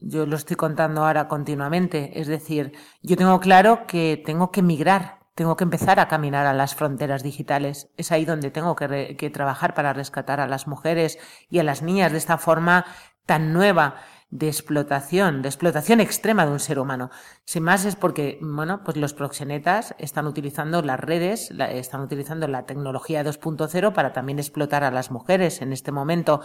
Yo 0.00 0.26
lo 0.26 0.36
estoy 0.36 0.56
contando 0.56 1.04
ahora 1.04 1.28
continuamente. 1.28 2.20
Es 2.20 2.26
decir, 2.26 2.72
yo 3.00 3.16
tengo 3.16 3.38
claro 3.40 3.86
que 3.86 4.20
tengo 4.24 4.50
que 4.50 4.62
migrar 4.62 5.20
tengo 5.34 5.56
que 5.56 5.64
empezar 5.64 5.98
a 6.00 6.08
caminar 6.08 6.46
a 6.46 6.52
las 6.52 6.74
fronteras 6.74 7.22
digitales. 7.22 7.88
Es 7.96 8.12
ahí 8.12 8.24
donde 8.24 8.50
tengo 8.50 8.76
que, 8.76 9.16
que, 9.16 9.30
trabajar 9.30 9.74
para 9.74 9.92
rescatar 9.92 10.40
a 10.40 10.46
las 10.46 10.66
mujeres 10.66 11.18
y 11.48 11.58
a 11.58 11.62
las 11.62 11.82
niñas 11.82 12.12
de 12.12 12.18
esta 12.18 12.38
forma 12.38 12.84
tan 13.26 13.52
nueva 13.52 13.96
de 14.30 14.48
explotación, 14.48 15.42
de 15.42 15.48
explotación 15.48 16.00
extrema 16.00 16.46
de 16.46 16.52
un 16.52 16.58
ser 16.58 16.78
humano. 16.78 17.10
Sin 17.44 17.62
más 17.64 17.84
es 17.84 17.96
porque, 17.96 18.38
bueno, 18.40 18.82
pues 18.82 18.96
los 18.96 19.12
proxenetas 19.12 19.94
están 19.98 20.26
utilizando 20.26 20.80
las 20.80 20.98
redes, 20.98 21.50
están 21.50 22.00
utilizando 22.00 22.48
la 22.48 22.64
tecnología 22.64 23.22
2.0 23.22 23.92
para 23.92 24.14
también 24.14 24.38
explotar 24.38 24.84
a 24.84 24.90
las 24.90 25.10
mujeres 25.10 25.60
en 25.60 25.74
este 25.74 25.92
momento 25.92 26.40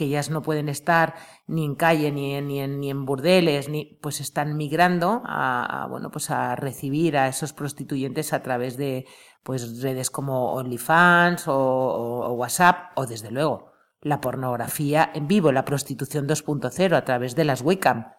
que 0.00 0.06
ellas 0.06 0.30
no 0.30 0.40
pueden 0.40 0.70
estar 0.70 1.14
ni 1.46 1.62
en 1.62 1.74
calle 1.74 2.10
ni 2.10 2.34
en, 2.34 2.48
ni 2.48 2.60
en, 2.60 2.80
ni 2.80 2.88
en 2.88 3.04
burdeles, 3.04 3.68
ni, 3.68 3.98
pues 4.00 4.22
están 4.22 4.56
migrando 4.56 5.20
a, 5.26 5.86
bueno, 5.90 6.10
pues 6.10 6.30
a 6.30 6.56
recibir 6.56 7.18
a 7.18 7.28
esos 7.28 7.52
prostituyentes 7.52 8.32
a 8.32 8.42
través 8.42 8.78
de 8.78 9.04
pues 9.42 9.82
redes 9.82 10.08
como 10.08 10.54
OnlyFans 10.54 11.48
o, 11.48 11.54
o 11.54 12.32
WhatsApp 12.32 12.92
o 12.94 13.04
desde 13.04 13.30
luego 13.30 13.72
la 14.00 14.22
pornografía 14.22 15.10
en 15.12 15.28
vivo, 15.28 15.52
la 15.52 15.66
prostitución 15.66 16.26
2.0 16.26 16.96
a 16.96 17.04
través 17.04 17.36
de 17.36 17.44
las 17.44 17.60
webcam, 17.60 18.14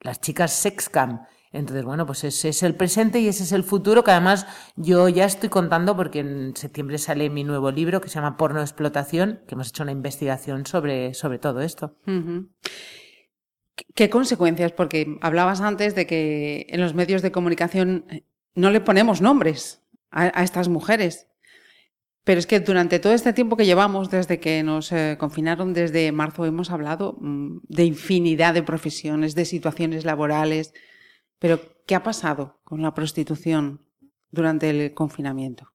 las 0.00 0.22
chicas 0.22 0.52
sexcam. 0.52 1.26
Entonces, 1.52 1.84
bueno, 1.84 2.04
pues 2.06 2.24
ese 2.24 2.50
es 2.50 2.62
el 2.62 2.74
presente 2.74 3.20
y 3.20 3.28
ese 3.28 3.42
es 3.42 3.52
el 3.52 3.64
futuro 3.64 4.04
que 4.04 4.10
además 4.10 4.46
yo 4.76 5.08
ya 5.08 5.24
estoy 5.24 5.48
contando 5.48 5.96
porque 5.96 6.20
en 6.20 6.54
septiembre 6.56 6.98
sale 6.98 7.30
mi 7.30 7.44
nuevo 7.44 7.70
libro 7.70 8.00
que 8.00 8.08
se 8.08 8.16
llama 8.16 8.36
Porno 8.36 8.60
Explotación, 8.60 9.40
que 9.46 9.54
hemos 9.54 9.68
hecho 9.68 9.82
una 9.82 9.92
investigación 9.92 10.66
sobre, 10.66 11.14
sobre 11.14 11.38
todo 11.38 11.60
esto. 11.60 11.96
¿Qué 13.94 14.10
consecuencias? 14.10 14.72
Porque 14.72 15.18
hablabas 15.22 15.60
antes 15.60 15.94
de 15.94 16.06
que 16.06 16.66
en 16.68 16.80
los 16.80 16.94
medios 16.94 17.22
de 17.22 17.32
comunicación 17.32 18.04
eh, 18.10 18.24
no 18.54 18.70
le 18.70 18.80
ponemos 18.80 19.20
nombres 19.20 19.82
a 20.10 20.42
estas 20.42 20.68
mujeres. 20.68 21.28
Pero 22.28 22.40
es 22.40 22.46
que 22.46 22.60
durante 22.60 22.98
todo 22.98 23.14
este 23.14 23.32
tiempo 23.32 23.56
que 23.56 23.64
llevamos, 23.64 24.10
desde 24.10 24.38
que 24.38 24.62
nos 24.62 24.92
eh, 24.92 25.16
confinaron 25.18 25.72
desde 25.72 26.12
marzo, 26.12 26.44
hemos 26.44 26.70
hablado 26.70 27.16
mm, 27.18 27.60
de 27.62 27.84
infinidad 27.86 28.52
de 28.52 28.62
profesiones, 28.62 29.34
de 29.34 29.46
situaciones 29.46 30.04
laborales. 30.04 30.74
Pero, 31.38 31.60
¿qué 31.86 31.94
ha 31.94 32.02
pasado 32.02 32.60
con 32.64 32.82
la 32.82 32.94
prostitución 32.94 33.86
durante 34.30 34.70
el 34.70 34.94
confinamiento? 34.94 35.72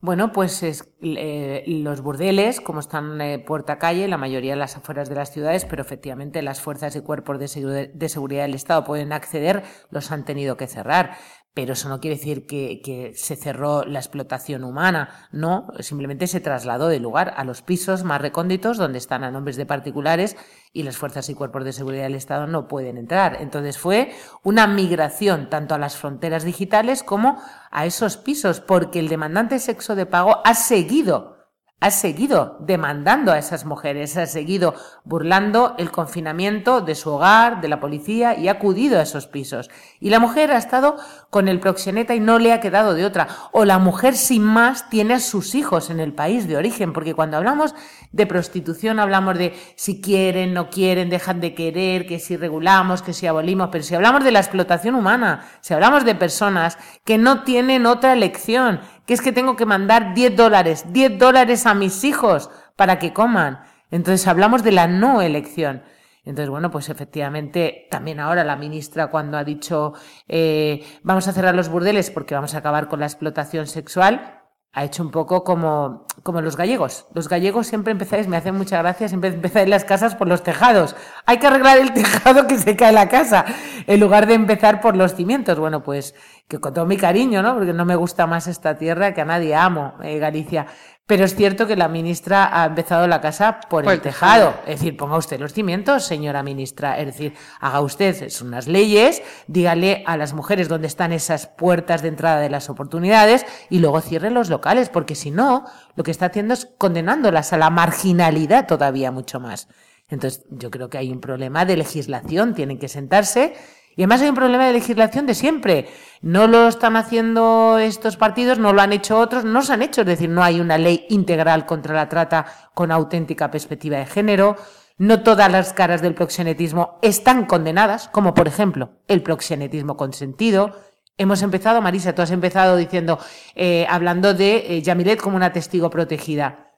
Bueno, 0.00 0.30
pues 0.30 0.62
eh, 0.62 1.64
los 1.66 2.02
burdeles, 2.02 2.60
como 2.60 2.80
están 2.80 3.20
eh, 3.20 3.38
puerta 3.38 3.78
calle, 3.78 4.06
la 4.06 4.18
mayoría 4.18 4.52
en 4.52 4.58
las 4.58 4.76
afueras 4.76 5.08
de 5.08 5.14
las 5.14 5.32
ciudades, 5.32 5.64
pero 5.64 5.82
efectivamente 5.82 6.42
las 6.42 6.60
fuerzas 6.60 6.94
y 6.96 7.00
cuerpos 7.00 7.38
de, 7.38 7.90
de, 7.92 8.08
seguridad 8.08 8.42
del 8.42 8.54
Estado 8.54 8.84
pueden 8.84 9.12
acceder, 9.12 9.64
los 9.90 10.12
han 10.12 10.24
tenido 10.24 10.56
que 10.58 10.68
cerrar 10.68 11.16
pero 11.56 11.72
eso 11.72 11.88
no 11.88 12.00
quiere 12.00 12.18
decir 12.18 12.46
que, 12.46 13.14
se 13.16 13.34
cerró 13.34 13.82
la 13.82 13.98
explotación 13.98 14.62
humana, 14.62 15.26
no, 15.32 15.68
simplemente 15.80 16.26
se 16.26 16.40
trasladó 16.40 16.88
de 16.88 17.00
lugar 17.00 17.32
a 17.34 17.44
los 17.44 17.62
pisos 17.62 18.04
más 18.04 18.20
recónditos 18.20 18.76
donde 18.76 18.98
están 18.98 19.24
a 19.24 19.30
nombres 19.30 19.56
de 19.56 19.64
particulares 19.64 20.36
y 20.74 20.82
las 20.82 20.98
fuerzas 20.98 21.30
y 21.30 21.34
cuerpos 21.34 21.64
de 21.64 21.72
seguridad 21.72 22.02
del 22.02 22.14
Estado 22.14 22.46
no 22.46 22.68
pueden 22.68 22.98
entrar. 22.98 23.38
Entonces 23.40 23.78
fue 23.78 24.12
una 24.42 24.66
migración 24.66 25.48
tanto 25.48 25.74
a 25.74 25.78
las 25.78 25.96
fronteras 25.96 26.44
digitales 26.44 27.02
como 27.02 27.42
a 27.70 27.86
esos 27.86 28.18
pisos, 28.18 28.60
porque 28.60 28.98
el 28.98 29.08
demandante 29.08 29.58
sexo 29.58 29.94
de 29.94 30.04
pago 30.04 30.42
ha 30.44 30.52
seguido 30.52 31.35
ha 31.78 31.90
seguido 31.90 32.56
demandando 32.60 33.32
a 33.32 33.38
esas 33.38 33.66
mujeres, 33.66 34.16
ha 34.16 34.24
seguido 34.24 34.74
burlando 35.04 35.74
el 35.76 35.90
confinamiento 35.90 36.80
de 36.80 36.94
su 36.94 37.10
hogar, 37.10 37.60
de 37.60 37.68
la 37.68 37.80
policía 37.80 38.34
y 38.34 38.48
ha 38.48 38.52
acudido 38.52 38.98
a 38.98 39.02
esos 39.02 39.26
pisos. 39.26 39.70
Y 40.00 40.08
la 40.08 40.18
mujer 40.18 40.52
ha 40.52 40.56
estado 40.56 40.96
con 41.28 41.48
el 41.48 41.60
proxeneta 41.60 42.14
y 42.14 42.20
no 42.20 42.38
le 42.38 42.54
ha 42.54 42.60
quedado 42.60 42.94
de 42.94 43.04
otra. 43.04 43.28
O 43.52 43.66
la 43.66 43.78
mujer 43.78 44.16
sin 44.16 44.42
más 44.42 44.88
tiene 44.88 45.14
a 45.14 45.20
sus 45.20 45.54
hijos 45.54 45.90
en 45.90 46.00
el 46.00 46.14
país 46.14 46.48
de 46.48 46.56
origen, 46.56 46.94
porque 46.94 47.14
cuando 47.14 47.36
hablamos 47.36 47.74
de 48.10 48.26
prostitución 48.26 48.98
hablamos 48.98 49.36
de 49.36 49.54
si 49.76 50.00
quieren, 50.00 50.54
no 50.54 50.70
quieren, 50.70 51.10
dejan 51.10 51.42
de 51.42 51.54
querer, 51.54 52.06
que 52.06 52.18
si 52.18 52.38
regulamos, 52.38 53.02
que 53.02 53.12
si 53.12 53.26
abolimos, 53.26 53.68
pero 53.70 53.84
si 53.84 53.94
hablamos 53.94 54.24
de 54.24 54.32
la 54.32 54.40
explotación 54.40 54.94
humana, 54.94 55.46
si 55.60 55.74
hablamos 55.74 56.06
de 56.06 56.14
personas 56.14 56.78
que 57.04 57.18
no 57.18 57.44
tienen 57.44 57.84
otra 57.84 58.14
elección, 58.14 58.80
que 59.06 59.14
es 59.14 59.20
que 59.20 59.32
tengo 59.32 59.56
que 59.56 59.66
mandar 59.66 60.14
10 60.14 60.36
dólares, 60.36 60.84
10 60.92 61.18
dólares 61.18 61.66
a 61.66 61.74
mis 61.74 62.04
hijos 62.04 62.50
para 62.76 62.98
que 62.98 63.12
coman. 63.12 63.60
Entonces 63.90 64.26
hablamos 64.26 64.62
de 64.62 64.72
la 64.72 64.86
no 64.86 65.22
elección. 65.22 65.82
Entonces, 66.24 66.50
bueno, 66.50 66.72
pues 66.72 66.88
efectivamente, 66.88 67.86
también 67.88 68.18
ahora 68.18 68.42
la 68.42 68.56
ministra 68.56 69.06
cuando 69.06 69.38
ha 69.38 69.44
dicho 69.44 69.94
eh, 70.26 70.84
vamos 71.04 71.28
a 71.28 71.32
cerrar 71.32 71.54
los 71.54 71.68
burdeles 71.68 72.10
porque 72.10 72.34
vamos 72.34 72.54
a 72.54 72.58
acabar 72.58 72.88
con 72.88 72.98
la 72.98 73.06
explotación 73.06 73.68
sexual, 73.68 74.42
ha 74.76 74.84
hecho 74.84 75.02
un 75.02 75.10
poco 75.10 75.42
como, 75.42 76.04
como 76.22 76.42
los 76.42 76.54
gallegos. 76.54 77.06
Los 77.14 77.30
gallegos 77.30 77.66
siempre 77.66 77.92
empezáis, 77.92 78.28
me 78.28 78.36
hacen 78.36 78.56
mucha 78.56 78.76
gracia, 78.82 79.08
siempre 79.08 79.30
empezáis 79.30 79.68
las 79.70 79.84
casas 79.84 80.14
por 80.14 80.28
los 80.28 80.42
tejados. 80.42 80.94
Hay 81.24 81.38
que 81.38 81.46
arreglar 81.46 81.78
el 81.78 81.94
tejado 81.94 82.46
que 82.46 82.58
se 82.58 82.76
cae 82.76 82.92
la 82.92 83.08
casa, 83.08 83.46
en 83.86 84.00
lugar 84.00 84.26
de 84.26 84.34
empezar 84.34 84.82
por 84.82 84.94
los 84.94 85.14
cimientos. 85.14 85.58
Bueno, 85.58 85.82
pues 85.82 86.14
que 86.48 86.60
con 86.60 86.72
todo 86.72 86.86
mi 86.86 86.96
cariño, 86.96 87.42
¿no? 87.42 87.54
Porque 87.54 87.72
no 87.72 87.84
me 87.84 87.96
gusta 87.96 88.26
más 88.26 88.46
esta 88.46 88.76
tierra 88.76 89.12
que 89.14 89.20
a 89.20 89.24
nadie 89.24 89.54
amo, 89.54 89.94
eh, 90.02 90.18
Galicia. 90.18 90.66
Pero 91.04 91.24
es 91.24 91.36
cierto 91.36 91.68
que 91.68 91.76
la 91.76 91.88
ministra 91.88 92.50
ha 92.52 92.66
empezado 92.66 93.06
la 93.06 93.20
casa 93.20 93.60
por, 93.68 93.88
el 93.88 94.00
tejado. 94.00 94.54
Es 94.66 94.80
decir, 94.80 94.96
ponga 94.96 95.16
usted 95.16 95.38
los 95.38 95.52
cimientos, 95.52 96.04
señora 96.04 96.42
ministra. 96.42 96.98
Es 96.98 97.06
decir, 97.06 97.34
haga 97.60 97.80
usted 97.80 98.28
unas 98.42 98.66
leyes, 98.66 99.22
dígale 99.46 100.02
a 100.06 100.16
las 100.16 100.34
mujeres 100.34 100.68
dónde 100.68 100.88
están 100.88 101.12
esas 101.12 101.46
puertas 101.46 102.02
de 102.02 102.08
entrada 102.08 102.40
de 102.40 102.50
las 102.50 102.68
oportunidades 102.70 103.46
y 103.70 103.78
luego 103.78 104.00
cierre 104.00 104.30
los 104.30 104.48
locales, 104.48 104.88
porque 104.88 105.14
si 105.14 105.30
no, 105.30 105.64
lo 105.94 106.02
que 106.02 106.10
está 106.10 106.26
haciendo 106.26 106.54
es 106.54 106.68
condenándolas 106.76 107.52
a 107.52 107.56
la 107.56 107.70
marginalidad 107.70 108.66
todavía 108.66 109.12
mucho 109.12 109.38
más. 109.38 109.68
Entonces, 110.08 110.44
yo 110.50 110.70
creo 110.70 110.88
que 110.88 110.98
hay 110.98 111.10
un 111.10 111.20
problema 111.20 111.64
de 111.64 111.76
legislación, 111.76 112.54
tienen 112.54 112.78
que 112.78 112.88
sentarse 112.88 113.54
y 113.96 114.02
además 114.02 114.20
hay 114.20 114.28
un 114.28 114.34
problema 114.34 114.66
de 114.66 114.74
legislación 114.74 115.24
de 115.24 115.34
siempre. 115.34 115.88
No 116.20 116.46
lo 116.46 116.68
están 116.68 116.96
haciendo 116.96 117.78
estos 117.78 118.18
partidos, 118.18 118.58
no 118.58 118.74
lo 118.74 118.82
han 118.82 118.92
hecho 118.92 119.18
otros, 119.18 119.46
no 119.46 119.62
se 119.62 119.72
han 119.72 119.80
hecho. 119.80 120.02
Es 120.02 120.06
decir, 120.06 120.28
no 120.28 120.44
hay 120.44 120.60
una 120.60 120.76
ley 120.76 121.06
integral 121.08 121.64
contra 121.64 121.94
la 121.94 122.08
trata 122.08 122.44
con 122.74 122.92
auténtica 122.92 123.50
perspectiva 123.50 123.96
de 123.96 124.04
género. 124.04 124.56
No 124.98 125.22
todas 125.22 125.50
las 125.50 125.72
caras 125.72 126.02
del 126.02 126.14
proxenetismo 126.14 126.98
están 127.00 127.46
condenadas, 127.46 128.08
como 128.08 128.34
por 128.34 128.48
ejemplo 128.48 128.90
el 129.08 129.22
proxenetismo 129.22 129.96
consentido. 129.96 130.76
Hemos 131.16 131.40
empezado, 131.40 131.80
Marisa, 131.80 132.14
tú 132.14 132.20
has 132.20 132.30
empezado 132.30 132.76
diciendo, 132.76 133.18
eh, 133.54 133.86
hablando 133.88 134.34
de 134.34 134.76
eh, 134.76 134.82
Yamilet 134.82 135.20
como 135.20 135.36
una 135.36 135.54
testigo 135.54 135.88
protegida. 135.88 136.74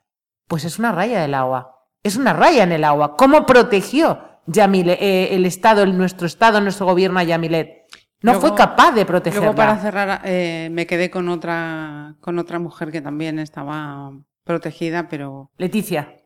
Pues 0.46 0.64
es 0.64 0.78
una 0.78 0.92
raya 0.92 1.20
del 1.20 1.34
agua. 1.34 1.84
Es 2.04 2.16
una 2.16 2.32
raya 2.32 2.62
en 2.62 2.70
el 2.70 2.84
agua. 2.84 3.16
¿Cómo 3.16 3.44
protegió 3.44 4.27
Yamilet, 4.48 4.98
eh, 5.00 5.34
el 5.34 5.44
Estado, 5.44 5.84
nuestro 5.86 6.26
Estado, 6.26 6.60
nuestro 6.60 6.86
gobierno 6.86 7.18
a 7.18 7.24
Yamilet. 7.24 7.84
No 8.22 8.40
fue 8.40 8.54
capaz 8.54 8.92
de 8.92 9.04
protegerla. 9.04 9.46
Luego 9.46 9.56
para 9.56 9.78
cerrar, 9.78 10.22
eh, 10.24 10.68
me 10.72 10.86
quedé 10.86 11.10
con 11.10 11.28
otra, 11.28 12.16
con 12.20 12.38
otra 12.38 12.58
mujer 12.58 12.90
que 12.90 13.00
también 13.00 13.38
estaba 13.38 14.10
protegida, 14.44 15.08
pero... 15.08 15.52
Leticia. 15.56 16.16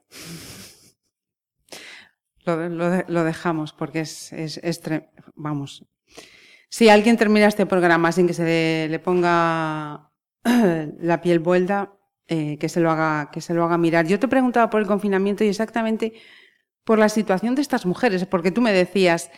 Lo, 2.44 2.68
lo, 3.06 3.24
dejamos 3.24 3.72
porque 3.72 4.00
es, 4.00 4.32
es, 4.32 4.58
es 4.62 4.80
vamos. 5.34 5.84
Si 6.68 6.88
alguien 6.88 7.16
termina 7.16 7.46
este 7.46 7.66
programa 7.66 8.10
sin 8.12 8.26
que 8.26 8.34
se 8.34 8.88
le, 8.88 8.98
ponga 9.00 10.10
la 10.44 11.20
piel 11.20 11.40
vuelta, 11.40 11.92
eh, 12.26 12.56
que 12.58 12.68
se 12.68 12.80
lo 12.80 12.90
haga, 12.90 13.30
que 13.30 13.40
se 13.40 13.52
lo 13.52 13.64
haga 13.64 13.78
mirar. 13.78 14.06
Yo 14.06 14.18
te 14.18 14.28
preguntaba 14.28 14.70
por 14.70 14.80
el 14.80 14.86
confinamiento 14.86 15.44
y 15.44 15.48
exactamente 15.48 16.14
por 16.84 16.98
la 16.98 17.08
situación 17.08 17.54
de 17.54 17.62
estas 17.62 17.86
mujeres, 17.86 18.26
porque 18.26 18.50
tú 18.50 18.60
me 18.60 18.72
decías, 18.72 19.30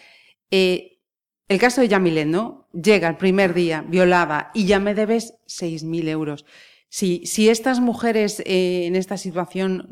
eh, 0.50 1.00
el 1.48 1.58
caso 1.58 1.80
de 1.80 1.88
Yamilet, 1.88 2.26
¿no? 2.26 2.68
Llega 2.72 3.08
el 3.08 3.16
primer 3.16 3.54
día 3.54 3.84
violada 3.86 4.50
y 4.54 4.66
ya 4.66 4.80
me 4.80 4.94
debes 4.94 5.34
6.000 5.46 6.08
euros. 6.08 6.46
Si, 6.88 7.26
si 7.26 7.48
estas 7.48 7.80
mujeres 7.80 8.40
eh, 8.46 8.86
en 8.86 8.96
esta 8.96 9.16
situación 9.16 9.86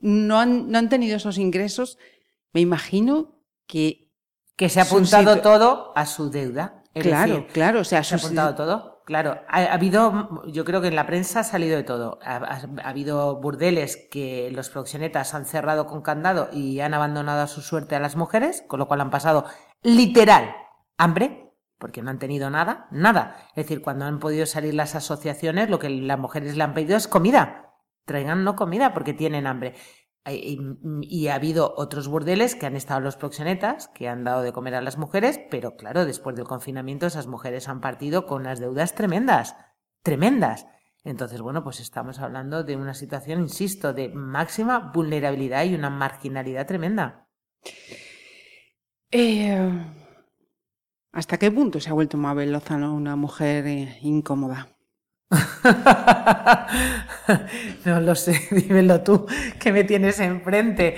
no 0.00 0.40
han, 0.40 0.70
no 0.70 0.78
han 0.78 0.88
tenido 0.88 1.16
esos 1.16 1.38
ingresos, 1.38 1.98
me 2.52 2.60
imagino 2.60 3.42
que... 3.66 4.10
Que 4.56 4.68
se 4.68 4.80
ha 4.80 4.82
apuntado 4.82 5.40
todo 5.40 5.92
a 5.94 6.04
su 6.04 6.30
deuda. 6.30 6.82
claro, 6.92 7.46
claro. 7.52 7.80
O 7.80 7.84
sea, 7.84 8.02
se 8.02 8.16
ha 8.16 8.18
apuntado 8.18 8.56
todo. 8.56 8.97
Claro, 9.08 9.40
ha, 9.48 9.72
habido, 9.72 10.42
yo 10.48 10.66
creo 10.66 10.82
que 10.82 10.88
en 10.88 10.94
la 10.94 11.06
prensa 11.06 11.40
ha 11.40 11.42
salido 11.42 11.78
de 11.78 11.82
todo. 11.82 12.18
Ha, 12.22 12.60
habido 12.84 13.40
burdeles 13.40 14.06
que 14.10 14.50
los 14.52 14.68
proxenetas 14.68 15.32
han 15.32 15.46
cerrado 15.46 15.86
con 15.86 16.02
candado 16.02 16.50
y 16.52 16.80
han 16.80 16.92
abandonado 16.92 17.40
a 17.40 17.46
su 17.46 17.62
suerte 17.62 17.96
a 17.96 18.00
las 18.00 18.16
mujeres, 18.16 18.62
con 18.68 18.78
lo 18.78 18.86
cual 18.86 19.00
han 19.00 19.08
pasado 19.08 19.46
literal 19.82 20.54
hambre, 20.98 21.54
porque 21.78 22.02
no 22.02 22.10
han 22.10 22.18
tenido 22.18 22.50
nada, 22.50 22.86
nada. 22.90 23.48
Es 23.56 23.64
decir, 23.64 23.80
cuando 23.80 24.04
han 24.04 24.18
podido 24.18 24.44
salir 24.44 24.74
las 24.74 24.94
asociaciones, 24.94 25.70
lo 25.70 25.78
que 25.78 25.88
las 25.88 26.18
mujeres 26.18 26.54
le 26.54 26.64
han 26.64 26.74
pedido 26.74 26.98
es 26.98 27.08
comida. 27.08 27.76
Traigan 28.04 28.44
no 28.44 28.56
comida 28.56 28.92
porque 28.92 29.14
tienen 29.14 29.46
hambre. 29.46 29.74
Y, 30.30 31.28
ha 31.28 31.34
habido 31.34 31.74
otros 31.76 32.08
burdeles 32.08 32.54
que 32.54 32.66
han 32.66 32.76
estado 32.76 33.00
los 33.00 33.16
proxenetas, 33.16 33.88
que 33.88 34.08
han 34.08 34.24
dado 34.24 34.42
de 34.42 34.52
comer 34.52 34.74
a 34.74 34.82
las 34.82 34.98
mujeres, 34.98 35.40
pero 35.50 35.76
claro, 35.76 36.04
después 36.04 36.36
del 36.36 36.46
confinamiento 36.46 37.06
esas 37.06 37.26
mujeres 37.26 37.68
han 37.68 37.80
partido 37.80 38.26
con 38.26 38.42
unas 38.42 38.60
deudas 38.60 38.94
tremendas. 38.94 39.56
tremendas. 40.02 40.66
Entonces, 41.04 41.40
bueno, 41.40 41.62
pues 41.64 41.80
estamos 41.80 42.18
hablando 42.18 42.64
de 42.64 42.76
una 42.76 42.94
situación, 42.94 43.40
insisto, 43.40 43.92
de 43.92 44.08
máxima 44.08 44.92
vulnerabilidad 44.92 45.64
y 45.64 45.74
una 45.74 45.90
marginalidad 45.90 46.66
tremenda. 46.66 47.28
Eh, 49.10 49.70
¿Hasta 51.12 51.38
qué 51.38 51.50
punto 51.50 51.80
se 51.80 51.90
ha 51.90 51.94
vuelto 51.94 52.18
Mabel 52.18 52.52
Lozano 52.52 52.94
una 52.94 53.16
mujer 53.16 53.66
eh, 53.66 53.98
incómoda? 54.02 54.77
no 57.84 58.00
lo 58.00 58.14
sé, 58.14 58.40
dímelo 58.50 59.02
tú, 59.02 59.26
que 59.60 59.72
me 59.72 59.84
tienes 59.84 60.20
enfrente. 60.20 60.96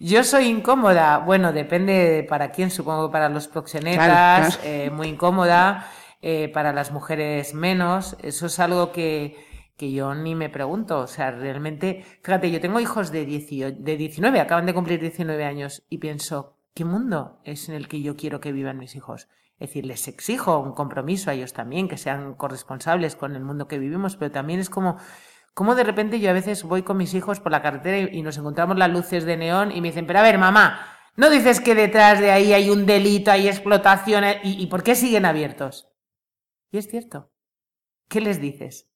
Yo 0.00 0.24
soy 0.24 0.46
incómoda, 0.46 1.18
bueno, 1.18 1.52
depende 1.52 2.26
para 2.28 2.50
quién, 2.50 2.70
supongo 2.70 3.08
que 3.08 3.12
para 3.12 3.28
los 3.28 3.46
proxenetas, 3.48 4.60
eh, 4.64 4.90
muy 4.90 5.08
incómoda, 5.08 5.90
eh, 6.22 6.48
para 6.48 6.72
las 6.72 6.92
mujeres 6.92 7.54
menos, 7.54 8.16
eso 8.22 8.46
es 8.46 8.60
algo 8.60 8.92
que, 8.92 9.36
que 9.76 9.90
yo 9.92 10.14
ni 10.14 10.36
me 10.36 10.50
pregunto, 10.50 11.00
o 11.00 11.08
sea, 11.08 11.32
realmente, 11.32 12.04
fíjate, 12.22 12.50
yo 12.50 12.60
tengo 12.60 12.80
hijos 12.80 13.10
de, 13.10 13.24
18, 13.24 13.78
de 13.80 13.96
19, 13.96 14.40
acaban 14.40 14.66
de 14.66 14.74
cumplir 14.74 15.00
19 15.00 15.44
años, 15.44 15.84
y 15.88 15.98
pienso, 15.98 16.56
¿qué 16.74 16.84
mundo 16.84 17.40
es 17.44 17.68
en 17.68 17.74
el 17.74 17.88
que 17.88 18.00
yo 18.00 18.16
quiero 18.16 18.40
que 18.40 18.52
vivan 18.52 18.78
mis 18.78 18.94
hijos? 18.94 19.28
Es 19.58 19.70
decir, 19.70 19.86
les 19.86 20.06
exijo 20.06 20.60
un 20.60 20.72
compromiso 20.72 21.30
a 21.30 21.34
ellos 21.34 21.52
también, 21.52 21.88
que 21.88 21.98
sean 21.98 22.34
corresponsables 22.34 23.16
con 23.16 23.34
el 23.34 23.42
mundo 23.42 23.66
que 23.66 23.78
vivimos, 23.78 24.16
pero 24.16 24.30
también 24.30 24.60
es 24.60 24.70
como, 24.70 24.98
como 25.52 25.74
de 25.74 25.82
repente 25.82 26.20
yo 26.20 26.30
a 26.30 26.32
veces 26.32 26.62
voy 26.62 26.82
con 26.82 26.96
mis 26.96 27.12
hijos 27.14 27.40
por 27.40 27.50
la 27.50 27.60
carretera 27.60 28.08
y, 28.12 28.22
nos 28.22 28.38
encontramos 28.38 28.78
las 28.78 28.90
luces 28.90 29.24
de 29.24 29.36
neón 29.36 29.72
y 29.72 29.80
me 29.80 29.88
dicen, 29.88 30.06
pero 30.06 30.20
a 30.20 30.22
ver, 30.22 30.38
mamá, 30.38 30.80
¿no 31.16 31.28
dices 31.28 31.60
que 31.60 31.74
detrás 31.74 32.20
de 32.20 32.30
ahí 32.30 32.52
hay 32.52 32.70
un 32.70 32.86
delito, 32.86 33.32
hay 33.32 33.48
explotación? 33.48 34.22
¿Y, 34.44 34.64
por 34.68 34.84
qué 34.84 34.94
siguen 34.94 35.24
abiertos? 35.24 35.88
Y 36.70 36.78
es 36.78 36.86
cierto. 36.86 37.32
¿Qué 38.08 38.20
les 38.20 38.40
dices? 38.40 38.88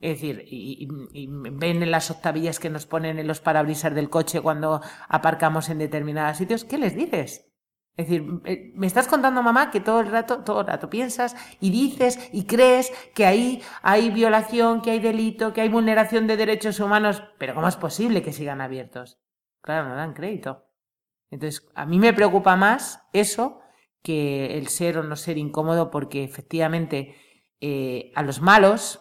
Es 0.00 0.20
decir, 0.20 0.44
y, 0.46 0.88
y, 1.12 1.26
ven 1.28 1.82
en 1.82 1.90
las 1.90 2.10
octavillas 2.10 2.58
que 2.58 2.68
nos 2.68 2.84
ponen 2.84 3.18
en 3.18 3.28
los 3.28 3.40
parabrisas 3.40 3.94
del 3.94 4.10
coche 4.10 4.40
cuando 4.40 4.82
aparcamos 5.08 5.70
en 5.70 5.78
determinados 5.78 6.36
sitios, 6.36 6.64
¿qué 6.64 6.76
les 6.78 6.96
dices? 6.96 7.51
Es 7.96 8.08
decir, 8.08 8.40
eh, 8.46 8.72
me 8.74 8.86
estás 8.86 9.06
contando, 9.06 9.42
mamá, 9.42 9.70
que 9.70 9.80
todo 9.80 10.00
el 10.00 10.10
rato, 10.10 10.38
todo 10.44 10.62
el 10.62 10.66
rato 10.66 10.88
piensas 10.88 11.36
y 11.60 11.70
dices 11.70 12.30
y 12.32 12.44
crees 12.44 12.90
que 13.14 13.26
ahí 13.26 13.62
hay 13.82 14.10
violación, 14.10 14.80
que 14.80 14.92
hay 14.92 14.98
delito, 14.98 15.52
que 15.52 15.60
hay 15.60 15.68
vulneración 15.68 16.26
de 16.26 16.38
derechos 16.38 16.80
humanos, 16.80 17.22
pero 17.38 17.54
¿cómo 17.54 17.68
es 17.68 17.76
posible 17.76 18.22
que 18.22 18.32
sigan 18.32 18.62
abiertos? 18.62 19.20
Claro, 19.60 19.88
no 19.88 19.94
dan 19.94 20.14
crédito. 20.14 20.66
Entonces, 21.30 21.68
a 21.74 21.84
mí 21.84 21.98
me 21.98 22.14
preocupa 22.14 22.56
más 22.56 23.02
eso 23.12 23.60
que 24.02 24.58
el 24.58 24.68
ser 24.68 24.98
o 24.98 25.02
no 25.02 25.16
ser 25.16 25.36
incómodo, 25.36 25.90
porque 25.90 26.24
efectivamente 26.24 27.14
eh, 27.60 28.10
a 28.14 28.22
los 28.22 28.40
malos 28.40 29.00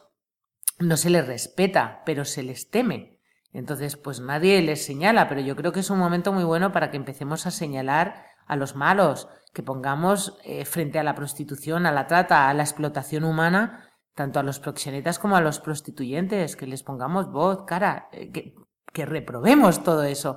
no 0.80 0.98
se 0.98 1.10
les 1.10 1.26
respeta, 1.26 2.04
pero 2.06 2.26
se 2.26 2.44
les 2.44 2.70
teme. 2.70 3.20
Entonces, 3.54 3.98
pues 3.98 4.20
nadie 4.20 4.62
les 4.62 4.86
señala, 4.86 5.28
pero 5.28 5.42
yo 5.42 5.56
creo 5.56 5.72
que 5.72 5.82
es 5.82 5.90
un 5.90 6.00
momento 6.00 6.32
muy 6.32 6.44
bueno 6.44 6.72
para 6.72 6.92
que 6.92 6.98
empecemos 6.98 7.46
a 7.46 7.52
señalar 7.52 8.31
a 8.52 8.58
los 8.58 8.76
malos, 8.76 9.30
que 9.54 9.64
pongamos 9.64 10.38
eh, 10.44 10.66
frente 10.66 11.00
a 11.00 11.04
la 11.04 11.16
prostitución, 11.16 11.86
a 11.86 11.94
la 11.94 12.06
trata, 12.06 12.50
a 12.50 12.54
la 12.54 12.64
explotación 12.64 13.24
humana, 13.24 13.90
tanto 14.14 14.42
a 14.42 14.44
los 14.44 14.60
proxenetas 14.60 15.20
como 15.20 15.38
a 15.38 15.42
los 15.42 15.62
prostituyentes, 15.62 16.58
que 16.58 16.68
les 16.68 16.84
pongamos 16.84 17.32
voz, 17.32 17.64
cara, 17.66 18.10
eh, 18.12 18.30
que, 18.30 19.06
reprobemos 19.06 19.86
todo 19.86 20.04
eso, 20.04 20.36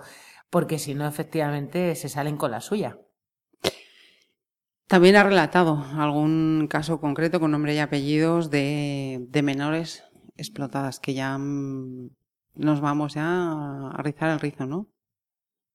porque 0.49 0.79
si 0.79 0.95
no, 0.95 1.09
efectivamente, 1.09 1.97
se 1.97 2.09
salen 2.09 2.37
con 2.37 2.53
la 2.53 2.61
suya. 2.61 3.01
También 4.87 5.17
ha 5.17 5.25
relatado 5.25 5.85
algún 5.99 6.69
caso 6.71 7.01
concreto 7.01 7.41
con 7.41 7.51
nombre 7.51 7.75
y 7.75 7.81
apellidos 7.81 8.49
de, 8.49 9.27
de 9.29 9.43
menores 9.43 10.05
explotadas, 10.37 11.01
que 11.01 11.15
ya 11.15 11.37
mm, 11.37 12.11
nos 12.55 12.81
vamos 12.81 13.15
ya 13.15 13.89
a 13.91 14.01
rizar 14.05 14.31
el 14.31 14.39
rizo, 14.39 14.67
¿no? 14.67 14.94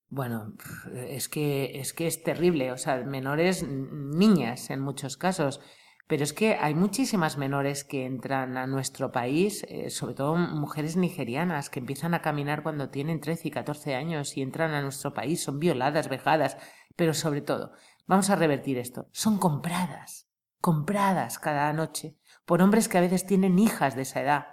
Bueno, 0.09 0.53
es 0.95 1.29
que, 1.29 1.79
es 1.79 1.93
que 1.93 2.07
es 2.07 2.23
terrible, 2.23 2.71
o 2.71 2.77
sea, 2.77 2.97
menores, 2.97 3.63
niñas 3.63 4.71
en 4.71 4.79
muchos 4.79 5.17
casos, 5.17 5.61
pero 6.07 6.23
es 6.23 6.33
que 6.33 6.55
hay 6.55 6.73
muchísimas 6.73 7.37
menores 7.37 7.83
que 7.83 8.07
entran 8.07 8.57
a 8.57 8.65
nuestro 8.65 9.11
país, 9.11 9.63
eh, 9.69 9.91
sobre 9.91 10.15
todo 10.15 10.35
mujeres 10.35 10.97
nigerianas, 10.97 11.69
que 11.69 11.79
empiezan 11.79 12.15
a 12.15 12.23
caminar 12.23 12.63
cuando 12.63 12.89
tienen 12.89 13.21
13 13.21 13.49
y 13.49 13.51
14 13.51 13.93
años 13.93 14.35
y 14.35 14.41
entran 14.41 14.73
a 14.73 14.81
nuestro 14.81 15.13
país, 15.13 15.43
son 15.43 15.59
violadas, 15.59 16.09
vejadas, 16.09 16.57
pero 16.95 17.13
sobre 17.13 17.41
todo, 17.41 17.73
vamos 18.07 18.31
a 18.31 18.35
revertir 18.35 18.79
esto, 18.79 19.07
son 19.11 19.37
compradas, 19.37 20.27
compradas 20.59 21.37
cada 21.37 21.71
noche 21.71 22.17
por 22.45 22.63
hombres 22.63 22.89
que 22.89 22.97
a 22.97 23.01
veces 23.01 23.27
tienen 23.27 23.59
hijas 23.59 23.95
de 23.95 24.01
esa 24.01 24.21
edad, 24.23 24.47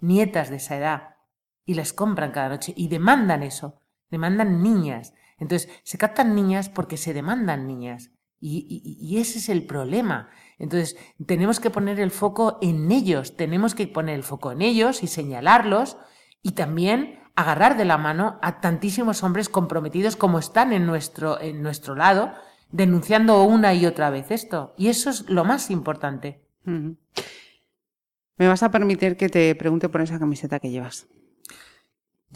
nietas 0.00 0.50
de 0.50 0.56
esa 0.56 0.76
edad, 0.76 1.16
y 1.64 1.74
las 1.74 1.92
compran 1.92 2.32
cada 2.32 2.48
noche 2.48 2.74
y 2.76 2.88
demandan 2.88 3.44
eso 3.44 3.85
demandan 4.10 4.62
niñas. 4.62 5.14
Entonces, 5.38 5.68
se 5.82 5.98
captan 5.98 6.34
niñas 6.34 6.68
porque 6.68 6.96
se 6.96 7.14
demandan 7.14 7.66
niñas. 7.66 8.10
Y, 8.38 9.16
ese 9.18 9.38
es 9.38 9.48
el 9.48 9.66
problema. 9.66 10.28
Entonces, 10.58 10.96
tenemos 11.26 11.58
que 11.58 11.70
poner 11.70 11.98
el 12.00 12.10
foco 12.10 12.58
en 12.62 12.90
ellos, 12.92 13.36
tenemos 13.36 13.74
que 13.74 13.86
poner 13.86 14.14
el 14.14 14.22
foco 14.22 14.52
en 14.52 14.62
ellos 14.62 15.02
y 15.02 15.06
señalarlos 15.06 15.96
y 16.42 16.52
también 16.52 17.20
agarrar 17.34 17.76
de 17.76 17.84
la 17.84 17.98
mano 17.98 18.38
a 18.42 18.60
tantísimos 18.60 19.22
hombres 19.22 19.48
comprometidos 19.48 20.16
como 20.16 20.38
están 20.38 20.72
en 20.72 20.86
nuestro, 20.86 21.40
en 21.40 21.62
nuestro 21.62 21.94
lado, 21.94 22.32
denunciando 22.70 23.42
una 23.42 23.74
y 23.74 23.86
otra 23.86 24.10
vez 24.10 24.30
esto. 24.30 24.74
Y 24.76 24.88
eso 24.88 25.10
es 25.10 25.28
lo 25.28 25.44
más 25.44 25.70
importante. 25.70 26.42
¿Me 26.64 28.48
vas 28.48 28.62
a 28.62 28.70
permitir 28.70 29.16
que 29.16 29.28
te 29.28 29.54
pregunte 29.54 29.88
por 29.88 30.00
esa 30.00 30.18
camiseta 30.18 30.60
que 30.60 30.70
llevas? 30.70 31.08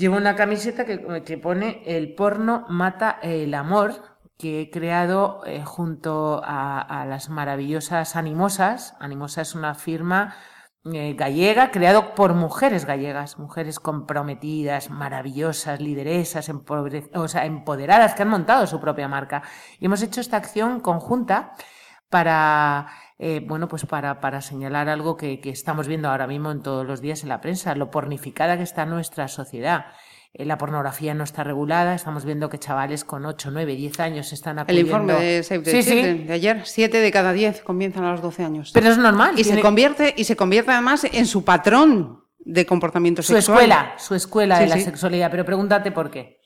Llevo 0.00 0.16
una 0.16 0.34
camiseta 0.34 0.86
que, 0.86 1.36
pone 1.36 1.82
El 1.84 2.14
porno 2.14 2.64
mata 2.70 3.18
el 3.20 3.52
amor, 3.52 4.18
que 4.38 4.62
he 4.62 4.70
creado 4.70 5.42
eh, 5.44 5.62
junto 5.62 6.40
a, 6.42 7.04
las 7.06 7.28
maravillosas 7.28 8.16
Animosas. 8.16 8.96
Animosa 8.98 9.42
es 9.42 9.54
una 9.54 9.74
firma 9.74 10.34
eh, 10.90 11.12
gallega 11.18 11.70
creado 11.70 12.14
por 12.14 12.32
mujeres 12.32 12.86
gallegas, 12.86 13.38
mujeres 13.38 13.78
comprometidas, 13.78 14.88
maravillosas, 14.88 15.82
lideresas, 15.82 16.50
o 17.12 17.28
sea, 17.28 17.44
empoderadas, 17.44 18.14
que 18.14 18.22
han 18.22 18.30
montado 18.30 18.66
su 18.66 18.80
propia 18.80 19.06
marca. 19.06 19.42
Y 19.80 19.84
hemos 19.84 20.00
hecho 20.00 20.22
esta 20.22 20.38
acción 20.38 20.80
conjunta 20.80 21.52
para 22.08 22.86
eh, 23.22 23.44
bueno, 23.46 23.68
pues 23.68 23.84
para, 23.84 24.18
para 24.18 24.40
señalar 24.40 24.88
algo 24.88 25.14
que, 25.18 25.40
que, 25.40 25.50
estamos 25.50 25.86
viendo 25.86 26.08
ahora 26.08 26.26
mismo 26.26 26.50
en 26.50 26.62
todos 26.62 26.86
los 26.86 27.02
días 27.02 27.22
en 27.22 27.28
la 27.28 27.42
prensa, 27.42 27.74
lo 27.74 27.90
pornificada 27.90 28.56
que 28.56 28.62
está 28.62 28.86
nuestra 28.86 29.28
sociedad. 29.28 29.88
Eh, 30.32 30.46
la 30.46 30.56
pornografía 30.56 31.12
no 31.12 31.22
está 31.22 31.44
regulada, 31.44 31.94
estamos 31.94 32.24
viendo 32.24 32.48
que 32.48 32.58
chavales 32.58 33.04
con 33.04 33.26
8, 33.26 33.50
9, 33.52 33.76
10 33.76 34.00
años 34.00 34.32
están 34.32 34.58
acudiendo... 34.58 34.80
El 34.80 34.86
informe 34.86 35.12
de 35.22 35.42
Save 35.42 35.60
the 35.60 35.82
sí, 35.82 36.02
de 36.24 36.32
ayer, 36.32 36.62
7 36.64 36.96
de 36.98 37.10
cada 37.10 37.34
10 37.34 37.60
comienzan 37.60 38.04
a 38.04 38.12
los 38.12 38.22
12 38.22 38.42
años. 38.42 38.70
Pero 38.72 38.88
es 38.88 38.96
normal. 38.96 39.38
Y, 39.38 39.44
se, 39.44 39.60
convierte, 39.60 40.14
y 40.16 40.24
se 40.24 40.34
convierte 40.34 40.70
además 40.70 41.04
en 41.04 41.26
su 41.26 41.44
patrón 41.44 42.24
de 42.38 42.64
comportamiento 42.64 43.20
sexual. 43.22 43.42
Su 43.42 43.52
escuela, 43.52 43.94
su 43.98 44.14
escuela 44.14 44.58
de 44.60 44.66
la 44.66 44.78
sexualidad. 44.78 45.30
Pero 45.30 45.44
pregúntate 45.44 45.92
por 45.92 46.10
qué. 46.10 46.39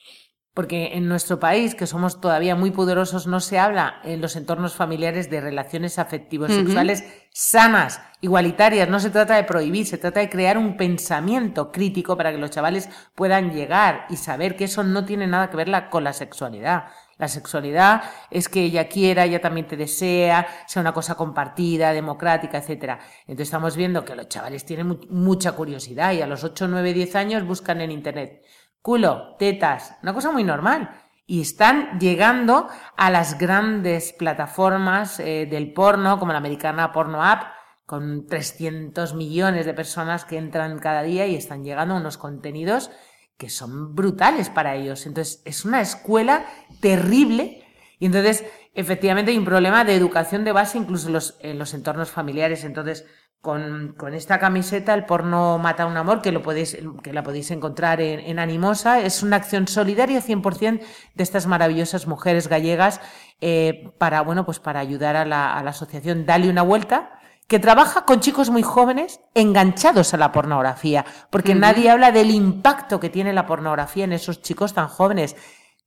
Porque 0.55 0.95
en 0.95 1.09
nuestro 1.09 1.40
país, 1.40 1.75
que 1.75 1.88
somos 1.88 2.21
todavía 2.21 2.55
muy 2.55 2.71
poderosos, 2.71 3.27
no 3.27 3.40
se 3.40 3.59
habla 3.59 3.97
en 4.05 4.21
los 4.21 4.37
entornos 4.37 4.75
familiares 4.75 5.29
de 5.29 5.40
relaciones 5.40 5.99
afectivos 5.99 6.53
sexuales 6.53 7.05
sanas, 7.37 8.01
igualitarias. 8.21 8.88
No 8.88 9.01
se 9.01 9.11
trata 9.11 9.35
de 9.35 9.43
prohibir, 9.43 9.85
se 9.85 9.99
trata 9.99 10.21
de 10.21 10.31
crear 10.31 10.57
un 10.57 10.77
pensamiento 10.77 11.73
crítico 11.73 12.17
para 12.17 12.31
que 12.31 12.38
los 12.38 12.51
chavales 12.51 12.88
puedan 13.17 13.51
llegar 13.53 14.07
y 14.09 14.17
saber 14.17 14.55
que 14.55 14.64
eso 14.64 14.85
no 14.85 15.05
tiene 15.05 15.27
nada 15.27 15.51
que 15.51 15.57
ver 15.57 15.90
con 15.90 16.05
la 16.05 16.12
sexualidad. 16.12 16.85
La 17.19 17.29
sexualidad 17.29 18.03
es 18.31 18.49
que 18.49 18.62
ella 18.62 18.88
quiera, 18.88 19.25
ella 19.25 19.40
también 19.40 19.67
te 19.67 19.77
desea, 19.77 20.47
sea 20.67 20.81
una 20.81 20.93
cosa 20.93 21.17
compartida, 21.17 21.93
democrática, 21.93 22.59
etcétera. 22.59 23.01
Entonces 23.23 23.49
estamos 23.49 23.77
viendo 23.77 24.05
que 24.05 24.14
los 24.14 24.29
chavales 24.29 24.64
tienen 24.64 25.01
mucha 25.11 25.53
curiosidad 25.53 26.12
y 26.12 26.23
a 26.23 26.27
los 26.27 26.45
8, 26.45 26.69
9, 26.69 26.93
10 26.93 27.17
años 27.17 27.45
buscan 27.45 27.81
en 27.81 27.90
internet 27.90 28.45
culo, 28.85 29.35
tetas, 29.38 29.97
una 30.03 30.12
cosa 30.12 30.31
muy 30.31 30.44
normal. 30.44 30.90
Y 31.27 31.40
están 31.40 31.99
llegando 31.99 32.68
a 32.99 33.11
las 33.11 33.38
grandes 33.38 34.12
plataformas 34.12 35.18
eh, 35.20 35.47
del 35.51 35.73
porno, 35.73 36.18
como 36.18 36.33
la 36.33 36.38
americana 36.38 36.92
Porno 36.92 37.25
App, 37.25 37.44
con 37.87 38.27
300 38.27 39.14
millones 39.14 39.64
de 39.64 39.73
personas 39.73 40.27
que 40.27 40.37
entran 40.37 40.79
cada 40.81 41.03
día 41.03 41.27
y 41.27 41.35
están 41.35 41.64
llegando 41.64 41.94
a 41.94 41.99
unos 41.99 42.18
contenidos 42.18 42.90
que 43.38 43.49
son 43.49 43.94
brutales 43.94 44.51
para 44.51 44.75
ellos. 44.75 45.07
Entonces, 45.07 45.40
es 45.47 45.64
una 45.64 45.81
escuela 45.81 46.44
terrible. 46.83 47.64
Y 47.99 48.05
entonces, 48.05 48.44
efectivamente, 48.75 49.31
hay 49.31 49.38
un 49.38 49.47
problema 49.47 49.85
de 49.85 49.94
educación 49.94 50.44
de 50.44 50.53
base 50.53 50.77
incluso 50.77 51.07
en 51.07 51.14
los, 51.14 51.38
en 51.40 51.59
los 51.59 51.73
entornos 51.73 52.11
familiares. 52.11 52.64
Entonces, 52.64 53.07
con, 53.44 53.94
con, 53.98 54.14
esta 54.14 54.38
camiseta, 54.38 54.94
el 54.94 55.04
porno 55.04 55.59
mata 55.59 55.85
un 55.85 55.98
amor, 55.98 56.22
que, 56.22 56.33
lo 56.33 56.42
podéis, 56.42 56.78
que 57.02 57.12
la 57.12 57.22
podéis 57.22 57.50
encontrar 57.50 58.00
en, 58.00 58.38
Animosa. 58.38 59.00
Es 59.00 59.22
una 59.22 59.37
acción 59.37 59.68
solidaria 59.68 60.22
100% 60.22 60.80
de 61.14 61.22
estas 61.22 61.46
maravillosas 61.46 62.07
mujeres 62.07 62.48
gallegas 62.48 63.02
eh, 63.42 63.92
para, 63.98 64.22
bueno, 64.22 64.46
pues 64.46 64.61
para 64.61 64.80
ayudar 64.80 65.14
a 65.14 65.26
la, 65.26 65.57
a 65.57 65.62
la 65.62 65.70
asociación 65.70 66.24
Dale 66.24 66.48
una 66.48 66.62
vuelta 66.62 67.20
que 67.46 67.59
trabaja 67.59 68.07
con 68.07 68.20
chicos 68.20 68.48
muy 68.48 68.62
jóvenes 68.62 69.20
enganchados 69.35 70.14
a 70.14 70.16
la 70.16 70.33
pornografía, 70.33 71.04
porque 71.28 71.54
nadie 71.54 71.90
habla 71.90 72.12
del 72.12 72.30
impacto 72.30 72.98
que 72.98 73.11
tiene 73.11 73.35
la 73.35 73.44
pornografía 73.44 74.04
en 74.04 74.14
esos 74.14 74.40
chicos 74.40 74.72
tan 74.72 74.88
jóvenes. 74.88 75.37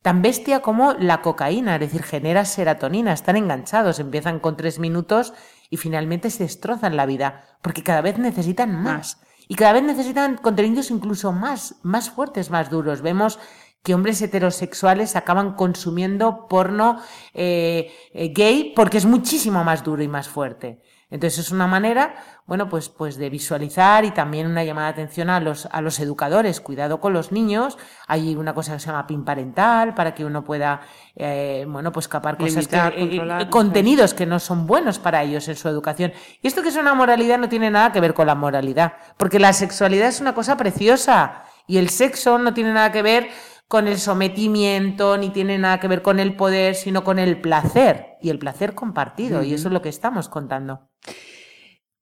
Tan 0.04 0.22
bestia 0.22 0.62
como 0.62 0.93
la 0.93 1.22
cocaína, 1.24 1.74
es 1.74 1.82
decir, 1.82 2.04
genera 2.04 2.46
serotonina, 2.46 3.13
están 3.13 3.36
enganchados, 3.36 4.00
empiezan 4.00 4.39
con 4.39 4.56
tres 4.56 4.78
minutos 4.78 5.34
y 5.70 5.78
finalmente 5.78 6.30
se 6.30 6.44
destrozan 6.44 6.96
la 6.96 7.06
vida, 7.06 7.58
porque 7.62 7.84
cada 7.84 8.02
vez 8.02 8.18
necesitan 8.18 8.82
más. 8.82 9.20
Y 9.48 9.56
cada 9.56 9.74
vez 9.74 9.84
necesitan 9.84 10.38
contenidos 10.38 10.92
incluso 10.92 11.32
más, 11.32 11.76
más 11.82 12.10
fuertes, 12.10 12.50
más 12.50 12.70
duros. 12.70 13.02
Vemos 13.02 13.40
que 13.82 13.94
hombres 13.94 14.22
heterosexuales 14.22 15.16
acaban 15.16 15.54
consumiendo 15.54 16.48
porno 16.48 17.02
eh, 17.34 17.92
eh, 18.14 18.34
gay 18.36 18.74
porque 18.76 18.98
es 18.98 19.06
muchísimo 19.06 19.64
más 19.64 19.84
duro 19.84 20.04
y 20.04 20.10
más 20.10 20.28
fuerte. 20.28 20.82
Entonces 21.10 21.46
es 21.46 21.52
una 21.52 21.67
manera, 21.67 22.15
bueno, 22.46 22.67
pues, 22.67 22.89
pues 22.89 23.15
de 23.15 23.30
visualizar 23.30 24.04
y 24.04 24.12
también 24.12 24.46
una 24.46 24.65
llamada 24.65 24.88
de 24.88 24.93
atención 24.93 25.30
a 25.30 25.39
los, 25.39 25.65
a 25.67 25.80
los 25.80 26.00
educadores. 26.02 26.60
Cuidado 26.60 27.00
con 27.00 27.13
los 27.13 27.32
niños. 27.32 27.78
Hay 28.08 28.36
una 28.36 28.54
cosa 28.54 28.74
que 28.74 28.80
se 28.80 28.88
llama 28.88 29.08
PIN 29.08 29.24
parental 29.24 29.93
para 29.93 30.13
que 30.13 30.26
uno 30.26 30.43
pueda, 30.43 30.82
eh, 31.15 31.65
bueno, 31.67 31.93
pues 31.93 32.10
capar 32.10 32.38
cosas 32.38 32.67
que, 32.67 33.48
contenidos 33.50 34.13
que 34.13 34.26
no 34.26 34.39
son 34.39 34.67
buenos 34.67 35.00
para 35.00 35.24
ellos 35.24 35.48
en 35.48 35.56
su 35.56 35.70
educación. 35.70 36.12
Y 36.41 36.48
esto 36.48 36.62
que 36.62 36.70
es 36.70 36.76
una 36.76 36.93
moralidad 36.93 37.38
no 37.38 37.48
tiene 37.48 37.72
nada 37.72 37.93
que 37.93 38.02
ver 38.02 38.13
con 38.13 38.28
la 38.28 38.36
moralidad, 38.36 38.93
porque 39.15 39.39
la 39.39 39.54
sexualidad 39.54 40.10
es 40.10 40.20
una 40.20 40.36
cosa 40.36 40.58
preciosa 40.58 41.43
y 41.67 41.78
el 41.78 41.89
sexo 41.89 42.38
no 42.38 42.54
tiene 42.54 42.74
nada 42.74 42.91
que 42.91 43.02
ver 43.02 43.30
con 43.68 43.88
el 43.88 43.98
sometimiento, 43.98 45.18
ni 45.18 45.30
tiene 45.30 45.58
nada 45.58 45.80
que 45.80 45.88
ver 45.88 46.02
con 46.02 46.20
el 46.20 46.36
poder, 46.36 46.76
sino 46.76 47.04
con 47.04 47.20
el 47.20 47.42
placer 47.42 48.18
y 48.22 48.30
el 48.30 48.40
placer 48.40 48.74
compartido. 48.74 49.44
Y 49.44 49.54
eso 49.54 49.68
es 49.68 49.74
lo 49.74 49.82
que 49.82 49.90
estamos 49.90 50.30
contando. 50.30 50.90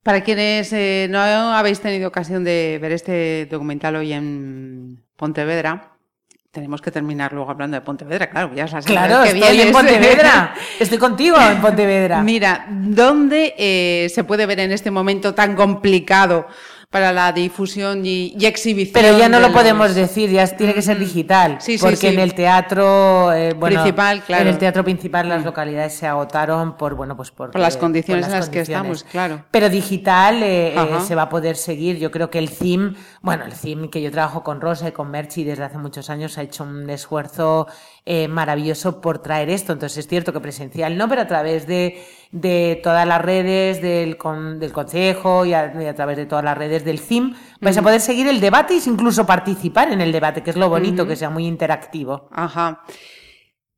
Para 0.03 0.21
quienes 0.21 0.71
eh, 0.73 1.07
no 1.09 1.19
habéis 1.19 1.79
tenido 1.81 2.07
ocasión 2.07 2.43
de 2.43 2.77
ver 2.79 2.91
este 2.91 3.47
documental 3.49 3.95
hoy 3.95 4.13
en 4.13 5.03
Pontevedra, 5.15 5.97
tenemos 6.51 6.81
que 6.81 6.91
terminar 6.91 7.33
luego 7.33 7.49
hablando 7.49 7.75
de 7.75 7.81
Pontevedra, 7.81 8.29
claro, 8.29 8.53
ya 8.55 8.67
sabes 8.67 8.85
Claro, 8.85 9.23
que 9.23 9.37
estoy 9.37 9.61
en 9.61 9.71
Pontevedra. 9.73 10.53
Estoy 10.79 10.99
contigo 10.99 11.37
en 11.37 11.59
Pontevedra. 11.59 12.21
Mira, 12.21 12.67
¿dónde 12.69 13.55
eh, 13.57 14.07
se 14.13 14.23
puede 14.23 14.45
ver 14.45 14.59
en 14.59 14.71
este 14.71 14.91
momento 14.91 15.33
tan 15.33 15.55
complicado 15.55 16.47
para 16.95 17.11
la 17.11 17.33
difusión 17.33 18.05
y, 18.05 18.33
exhibición. 18.39 18.93
Pero 18.93 19.17
ya 19.17 19.27
no 19.27 19.41
lo 19.41 19.51
podemos 19.51 19.93
decir, 19.93 20.29
ya 20.29 20.47
tiene 20.47 20.73
que 20.73 20.81
ser 20.81 20.97
digital. 20.97 21.57
Sí, 21.59 21.77
porque 21.77 22.07
en 22.07 22.19
el 22.19 22.33
teatro 22.33 23.33
eh, 23.33 23.53
principal, 23.53 24.23
claro. 24.23 24.43
En 24.43 24.47
el 24.47 24.57
teatro 24.57 24.81
principal 24.85 25.27
las 25.27 25.43
localidades 25.43 25.93
se 25.93 26.07
agotaron 26.07 26.77
por 26.77 26.95
bueno 26.95 27.17
pues 27.17 27.31
por, 27.31 27.53
las 27.59 27.75
condiciones 27.75 28.27
en 28.27 28.31
las 28.31 28.47
que 28.47 28.61
estamos, 28.61 29.03
claro. 29.03 29.43
Pero 29.51 29.67
digital 29.67 30.41
eh, 30.41 30.73
eh, 30.73 30.99
se 31.05 31.15
va 31.15 31.23
a 31.23 31.29
poder 31.29 31.57
seguir. 31.57 31.97
Yo 31.97 32.11
creo 32.11 32.29
que 32.29 32.39
el 32.39 32.47
CIM, 32.47 32.95
bueno, 33.21 33.43
el 33.43 33.51
CIM 33.51 33.89
que 33.89 34.01
yo 34.01 34.09
trabajo 34.09 34.41
con 34.45 34.61
Rosa 34.61 34.87
y 34.87 34.93
con 34.93 35.11
Merchi 35.11 35.43
desde 35.43 35.65
hace 35.65 35.77
muchos 35.77 36.09
años 36.09 36.37
ha 36.37 36.43
hecho 36.43 36.63
un 36.63 36.89
esfuerzo 36.89 37.67
maravilloso 38.29 39.01
por 39.01 39.19
traer 39.19 39.49
esto. 39.49 39.73
Entonces 39.73 39.97
es 39.97 40.07
cierto 40.07 40.31
que 40.31 40.39
presencial 40.39 40.95
no, 40.95 41.09
pero 41.09 41.23
a 41.23 41.27
través 41.27 41.67
de 41.67 42.01
de 42.35 42.81
todas 42.83 43.07
las 43.07 43.21
redes 43.21 43.81
del, 43.81 44.17
del 44.59 44.73
Consejo 44.73 45.45
y 45.45 45.53
a, 45.53 45.95
través 45.95 46.17
de 46.17 46.25
todas 46.25 46.43
las 46.43 46.57
redes 46.57 46.83
del 46.83 46.99
CIM, 46.99 47.33
vais 47.61 47.77
a 47.77 47.81
poder 47.81 48.01
seguir 48.01 48.27
el 48.27 48.41
debate 48.41 48.75
y 48.75 48.89
incluso 48.89 49.25
participar 49.25 49.89
en 49.93 50.01
el 50.01 50.11
debate, 50.11 50.43
que 50.43 50.49
es 50.49 50.57
lo 50.57 50.67
bonito, 50.67 51.07
que 51.07 51.15
sea 51.15 51.29
muy 51.29 51.47
interactivo. 51.47 52.27
Ajá. 52.33 52.83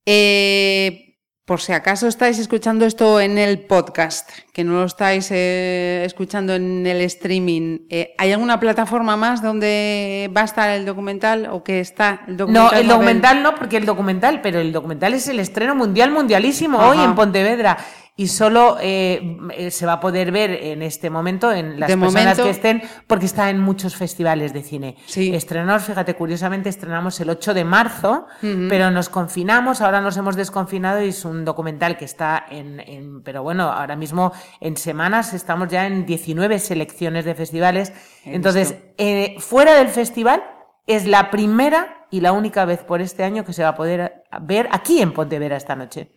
Eh, 0.07 1.19
por 1.45 1.61
si 1.61 1.71
acaso 1.71 2.07
estáis 2.07 2.39
escuchando 2.39 2.85
esto 2.87 3.21
en 3.21 3.37
el 3.37 3.59
podcast, 3.59 4.31
que 4.51 4.63
no 4.63 4.73
lo 4.73 4.85
estáis 4.85 5.29
eh, 5.29 6.01
escuchando 6.03 6.55
en 6.55 6.87
el 6.87 6.99
streaming, 7.01 7.81
eh, 7.91 8.15
¿hay 8.17 8.31
alguna 8.31 8.59
plataforma 8.59 9.15
más 9.17 9.43
donde 9.43 10.31
va 10.35 10.41
a 10.41 10.45
estar 10.45 10.71
el 10.71 10.83
documental 10.83 11.47
o 11.51 11.63
que 11.63 11.79
está 11.79 12.21
el 12.27 12.37
documental? 12.37 12.71
No, 12.73 12.77
el 12.77 12.87
documental 12.87 13.43
no, 13.43 13.53
porque 13.53 13.77
el 13.77 13.85
documental, 13.85 14.41
pero 14.41 14.59
el 14.59 14.73
documental 14.73 15.13
es 15.13 15.27
el 15.27 15.39
estreno 15.39 15.75
mundial 15.75 16.09
mundialísimo 16.09 16.79
hoy 16.79 16.97
en 16.99 17.13
Pontevedra 17.13 17.77
y 18.19 18.27
solo 18.27 18.77
eh, 18.81 19.37
eh, 19.55 19.69
se 19.69 19.85
va 19.85 19.93
a 19.93 19.99
poder 19.99 20.31
ver 20.31 20.49
en 20.51 20.81
este 20.81 21.11
momento 21.11 21.51
en 21.53 21.79
las 21.79 21.95
personas 21.95 22.39
que 22.39 22.49
estén 22.49 22.81
porque 23.05 23.27
está 23.27 23.51
en 23.51 23.59
muchos 23.59 23.95
festivales 23.95 24.53
de 24.53 24.63
cine. 24.63 24.95
Sí. 25.05 25.33
Estrenar, 25.35 25.79
fíjate, 25.79 26.15
curiosamente 26.15 26.67
estrenamos 26.67 27.19
el 27.19 27.29
8 27.29 27.53
de 27.53 27.63
marzo, 27.63 28.25
pero 28.41 28.89
nos 28.89 29.09
confinamos, 29.09 29.81
ahora 29.81 30.01
nos 30.01 30.17
hemos 30.17 30.35
desconfinado 30.35 31.01
y 31.03 31.09
es 31.09 31.25
un 31.25 31.45
documental 31.45 31.95
que 31.95 32.05
está 32.05 32.43
en, 32.49 32.79
en, 32.79 33.21
pero 33.21 33.43
bueno, 33.43 33.71
ahora 33.71 33.95
mismo 33.95 34.33
en 34.61 34.77
semanas 34.77 35.35
estamos 35.35 35.67
ya 35.67 35.85
en 35.85 36.07
19 36.07 36.57
selecciones 36.57 37.23
de 37.23 37.35
festivales. 37.35 37.93
Entonces, 38.25 38.75
eh, 38.97 39.35
fuera 39.37 39.75
del 39.75 39.89
festival 39.89 40.43
es 40.87 41.05
la 41.05 41.29
primera 41.29 42.07
y 42.09 42.21
la 42.21 42.31
única 42.31 42.65
vez 42.65 42.83
por 42.83 43.01
este 43.01 43.23
año 43.23 43.45
que 43.45 43.53
se 43.53 43.61
va 43.61 43.69
a 43.69 43.75
poder 43.75 44.23
ver 44.41 44.69
aquí 44.71 45.01
en 45.01 45.13
Pontevedra 45.13 45.55
esta 45.55 45.75
noche. 45.75 46.11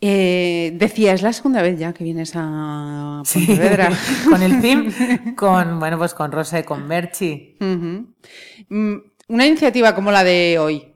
Eh, 0.00 0.72
decía, 0.74 1.12
es 1.12 1.22
la 1.22 1.32
segunda 1.32 1.60
vez 1.60 1.78
ya 1.78 1.92
que 1.92 2.04
vienes 2.04 2.32
a 2.34 3.22
Pontevedra. 3.32 3.90
con 4.30 4.42
el 4.42 4.60
team, 4.60 4.92
con, 5.36 5.80
bueno, 5.80 5.98
pues 5.98 6.14
con 6.14 6.30
Rosa 6.30 6.60
y 6.60 6.62
con 6.62 6.86
Merchi. 6.86 7.56
Mm, 7.58 8.96
una 9.28 9.46
iniciativa 9.46 9.94
como 9.94 10.12
la 10.12 10.22
de 10.22 10.58
hoy, 10.58 10.94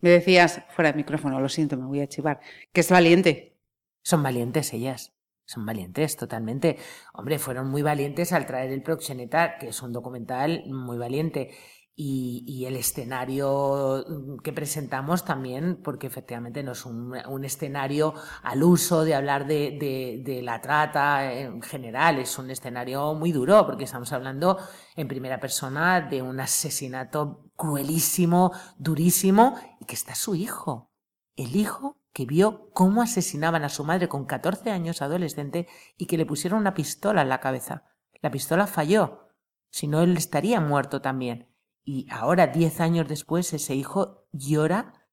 me 0.00 0.10
decías, 0.10 0.62
fuera 0.70 0.92
de 0.92 0.96
micrófono, 0.96 1.40
lo 1.40 1.48
siento, 1.48 1.76
me 1.76 1.86
voy 1.86 2.00
a 2.00 2.06
chivar, 2.06 2.40
que 2.72 2.80
es 2.80 2.90
valiente. 2.90 3.56
Son 4.02 4.22
valientes 4.22 4.72
ellas. 4.72 5.12
Son 5.46 5.66
valientes, 5.66 6.16
totalmente. 6.16 6.78
Hombre, 7.12 7.38
fueron 7.38 7.68
muy 7.68 7.82
valientes 7.82 8.32
al 8.32 8.46
traer 8.46 8.72
el 8.72 8.82
Proxeneta, 8.82 9.58
que 9.58 9.68
es 9.68 9.82
un 9.82 9.92
documental 9.92 10.64
muy 10.66 10.96
valiente 10.96 11.50
y, 11.96 12.64
el 12.66 12.76
escenario 12.76 14.04
mm, 14.08 14.38
que 14.38 14.52
presentamos 14.52 15.24
también, 15.24 15.80
porque 15.82 16.06
efectivamente 16.06 16.62
no 16.62 16.72
es 16.72 16.84
un, 16.86 17.44
escenario 17.44 18.14
al 18.42 18.62
uso 18.62 19.04
de 19.04 19.14
hablar 19.14 19.46
de, 19.46 20.22
de, 20.24 20.42
la 20.42 20.60
trata 20.60 21.32
en 21.32 21.62
general, 21.62 22.18
es 22.18 22.38
un 22.38 22.50
escenario 22.50 23.14
muy 23.14 23.32
duro, 23.32 23.64
porque 23.66 23.84
estamos 23.84 24.12
hablando 24.12 24.58
en 24.96 25.08
primera 25.08 25.38
persona 25.38 26.00
de 26.00 26.22
un 26.22 26.40
asesinato 26.40 27.50
cruelísimo, 27.56 28.52
durísimo, 28.78 29.56
y 29.80 29.84
que 29.84 29.94
está 29.94 30.14
su 30.14 30.34
hijo, 30.34 30.90
el 31.36 31.54
hijo 31.54 31.98
que 32.12 32.26
vio 32.26 32.70
cómo 32.72 33.02
asesinaban 33.02 33.64
a 33.64 33.68
su 33.68 33.84
madre 33.84 34.08
con 34.08 34.24
14 34.24 34.70
años 34.70 35.02
adolescente 35.02 35.68
y 35.98 36.06
que 36.06 36.16
le 36.16 36.26
pusieron 36.26 36.60
una 36.60 36.74
pistola 36.74 37.22
en 37.22 37.28
la 37.28 37.40
cabeza. 37.40 37.84
La 38.22 38.30
pistola 38.30 38.66
falló, 38.66 39.28
si 39.70 39.88
no 39.88 40.00
él 40.00 40.16
estaría 40.16 40.60
muerto 40.60 41.02
también. 41.02 41.53
Y 41.84 42.06
ahora, 42.10 42.46
diez 42.46 42.80
años 42.80 43.06
después, 43.06 43.52
ese 43.52 43.74
hijo 43.74 44.26
llora 44.32 45.04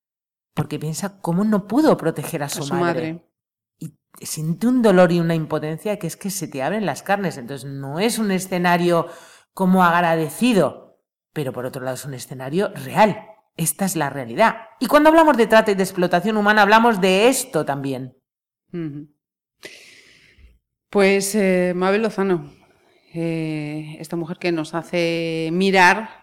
porque 0.53 0.79
piensa 0.79 1.19
cómo 1.19 1.43
no 1.43 1.67
pudo 1.67 1.97
proteger 1.97 2.43
a 2.43 2.49
su, 2.49 2.73
madre. 2.73 3.25
Y 3.77 3.97
siente 4.21 4.67
un 4.67 4.81
dolor 4.81 5.11
y 5.11 5.19
una 5.19 5.35
impotencia 5.35 5.99
que 5.99 6.07
es 6.07 6.15
que 6.15 6.29
se 6.29 6.47
te 6.47 6.63
abren 6.63 6.85
las 6.85 7.03
carnes. 7.03 7.37
Entonces, 7.37 7.69
no 7.69 7.99
es 7.99 8.19
un 8.19 8.31
escenario 8.31 9.07
como 9.53 9.83
agradecido, 9.83 10.99
pero 11.33 11.51
por 11.51 11.65
otro 11.65 11.83
lado 11.83 11.95
es 11.95 12.05
un 12.05 12.13
escenario 12.13 12.69
real. 12.69 13.25
Esta 13.57 13.85
es 13.85 13.95
la 13.95 14.09
realidad. 14.09 14.55
Y 14.79 14.87
cuando 14.87 15.09
hablamos 15.09 15.35
de 15.37 15.47
trata 15.47 15.71
y 15.71 15.75
de 15.75 15.83
explotación 15.83 16.37
humana, 16.37 16.61
hablamos 16.61 17.01
de 17.01 17.27
esto 17.27 17.65
también. 17.65 18.17
Pues, 20.89 21.35
eh, 21.35 21.73
Mabel 21.75 22.01
Lozano, 22.01 22.49
eh, 23.13 23.97
esta 23.99 24.15
mujer 24.15 24.37
que 24.37 24.51
nos 24.53 24.73
hace 24.73 25.49
mirar 25.51 26.20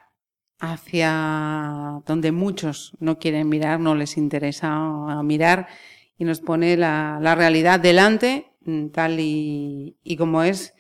hacia 0.59 2.03
donde 2.07 2.33
muchos 2.33 2.97
no 2.99 3.19
quieren 3.19 3.49
mirar, 3.49 3.81
no 3.81 3.95
les 3.95 4.17
interesa 4.17 5.23
mirar 5.23 5.69
y 6.17 6.25
nos 6.25 6.41
pone 6.41 6.77
la, 6.77 7.35
realidad 7.37 7.81
delante 7.81 8.53
mm, 8.65 8.89
tal 8.89 9.19
y, 9.21 9.97
como 10.19 10.43
es, 10.43 10.75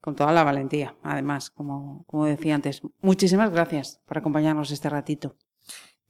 con 0.00 0.14
toda 0.14 0.32
la 0.32 0.44
valentía, 0.44 0.94
además, 1.02 1.50
como, 1.50 2.04
como 2.06 2.26
decía 2.26 2.54
antes. 2.54 2.82
Muchísimas 3.00 3.50
gracias 3.50 4.00
por 4.06 4.18
acompañarnos 4.18 4.70
este 4.70 4.88
ratito. 4.88 5.36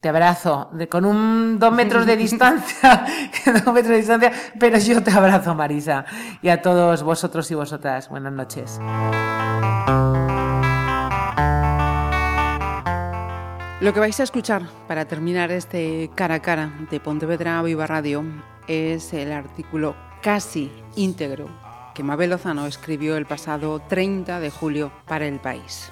Te 0.01 0.09
abrazo, 0.09 0.69
con 0.89 1.05
un 1.05 1.57
dos 1.57 1.73
metros 1.73 2.05
de 2.05 2.15
distancia, 2.25 3.05
dos 3.45 3.73
metros 3.73 3.87
de 3.87 3.97
distancia, 3.97 4.31
pero 4.59 4.77
yo 4.77 5.01
te 5.01 5.11
abrazo, 5.11 5.55
Marisa, 5.55 6.05
y 6.43 6.49
a 6.49 6.61
todos 6.61 7.01
vosotros 7.01 7.49
y 7.49 7.55
vosotras. 7.55 8.09
Buenas 8.09 8.33
noches. 8.33 8.79
Lo 13.85 13.93
que 13.93 13.99
vais 13.99 14.19
a 14.19 14.23
escuchar 14.23 14.63
para 14.87 15.05
terminar 15.05 15.51
este 15.51 16.09
cara 16.15 16.35
a 16.35 16.41
cara 16.41 16.73
de 16.89 16.99
Pontevedra 16.99 17.61
Viva 17.61 17.85
Radio 17.85 18.23
es 18.67 19.13
el 19.13 19.31
artículo 19.31 19.95
casi 20.23 20.71
íntegro 20.95 21.47
que 21.93 22.01
Mabel 22.01 22.31
Lozano 22.31 22.65
escribió 22.65 23.15
el 23.15 23.27
pasado 23.27 23.79
30 23.87 24.39
de 24.39 24.49
julio 24.49 24.91
para 25.05 25.27
El 25.27 25.39
País. 25.39 25.91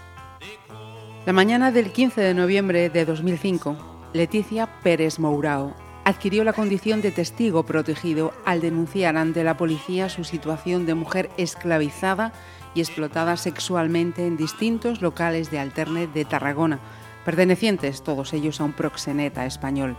La 1.27 1.33
mañana 1.33 1.71
del 1.71 1.91
15 1.91 2.19
de 2.19 2.33
noviembre 2.33 2.89
de 2.89 3.05
2005, 3.05 3.77
Leticia 4.13 4.67
Pérez 4.81 5.19
Mourao 5.19 5.75
adquirió 6.03 6.43
la 6.43 6.53
condición 6.53 6.99
de 7.03 7.11
testigo 7.11 7.61
protegido 7.61 8.33
al 8.43 8.59
denunciar 8.59 9.17
ante 9.17 9.43
la 9.43 9.55
policía 9.55 10.09
su 10.09 10.23
situación 10.23 10.87
de 10.87 10.95
mujer 10.95 11.29
esclavizada 11.37 12.33
y 12.73 12.79
explotada 12.79 13.37
sexualmente 13.37 14.25
en 14.25 14.35
distintos 14.35 15.03
locales 15.03 15.51
de 15.51 15.59
Alterne 15.59 16.07
de 16.07 16.25
Tarragona, 16.25 16.79
pertenecientes 17.25 18.03
todos 18.03 18.33
ellos 18.33 18.59
a 18.59 18.65
un 18.65 18.73
proxeneta 18.73 19.45
español. 19.45 19.97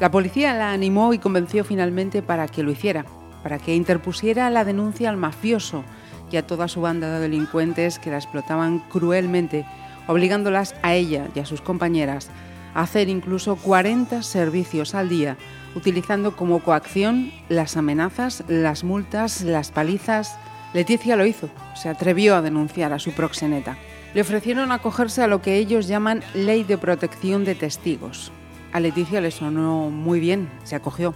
La 0.00 0.10
policía 0.10 0.54
la 0.54 0.72
animó 0.72 1.14
y 1.14 1.18
convenció 1.18 1.64
finalmente 1.64 2.22
para 2.22 2.48
que 2.48 2.62
lo 2.62 2.70
hiciera, 2.70 3.04
para 3.42 3.58
que 3.58 3.74
interpusiera 3.74 4.50
la 4.50 4.64
denuncia 4.64 5.08
al 5.10 5.16
mafioso 5.16 5.84
y 6.30 6.36
a 6.36 6.46
toda 6.46 6.66
su 6.66 6.80
banda 6.80 7.12
de 7.12 7.20
delincuentes 7.20 7.98
que 7.98 8.10
la 8.10 8.16
explotaban 8.16 8.80
cruelmente, 8.90 9.64
obligándolas 10.08 10.74
a 10.82 10.94
ella 10.94 11.28
y 11.34 11.38
a 11.38 11.46
sus 11.46 11.60
compañeras 11.60 12.30
a 12.74 12.82
hacer 12.82 13.08
incluso 13.08 13.56
40 13.56 14.22
servicios 14.22 14.94
al 14.94 15.08
día, 15.08 15.36
utilizando 15.74 16.36
como 16.36 16.60
coacción 16.60 17.32
las 17.48 17.76
amenazas, 17.76 18.44
las 18.48 18.84
multas, 18.84 19.42
las 19.42 19.70
palizas. 19.70 20.36
Leticia 20.72 21.16
lo 21.16 21.24
hizo, 21.24 21.48
se 21.74 21.88
atrevió 21.88 22.34
a 22.34 22.42
denunciar 22.42 22.92
a 22.92 22.98
su 22.98 23.12
proxeneta. 23.12 23.78
Le 24.14 24.20
ofrecieron 24.20 24.70
acogerse 24.70 25.22
a 25.22 25.26
lo 25.26 25.42
que 25.42 25.56
ellos 25.56 25.88
llaman 25.88 26.22
Ley 26.34 26.62
de 26.62 26.78
Protección 26.78 27.44
de 27.44 27.56
Testigos. 27.56 28.30
A 28.72 28.78
Leticia 28.78 29.20
le 29.20 29.32
sonó 29.32 29.90
muy 29.90 30.20
bien, 30.20 30.48
se 30.62 30.76
acogió. 30.76 31.14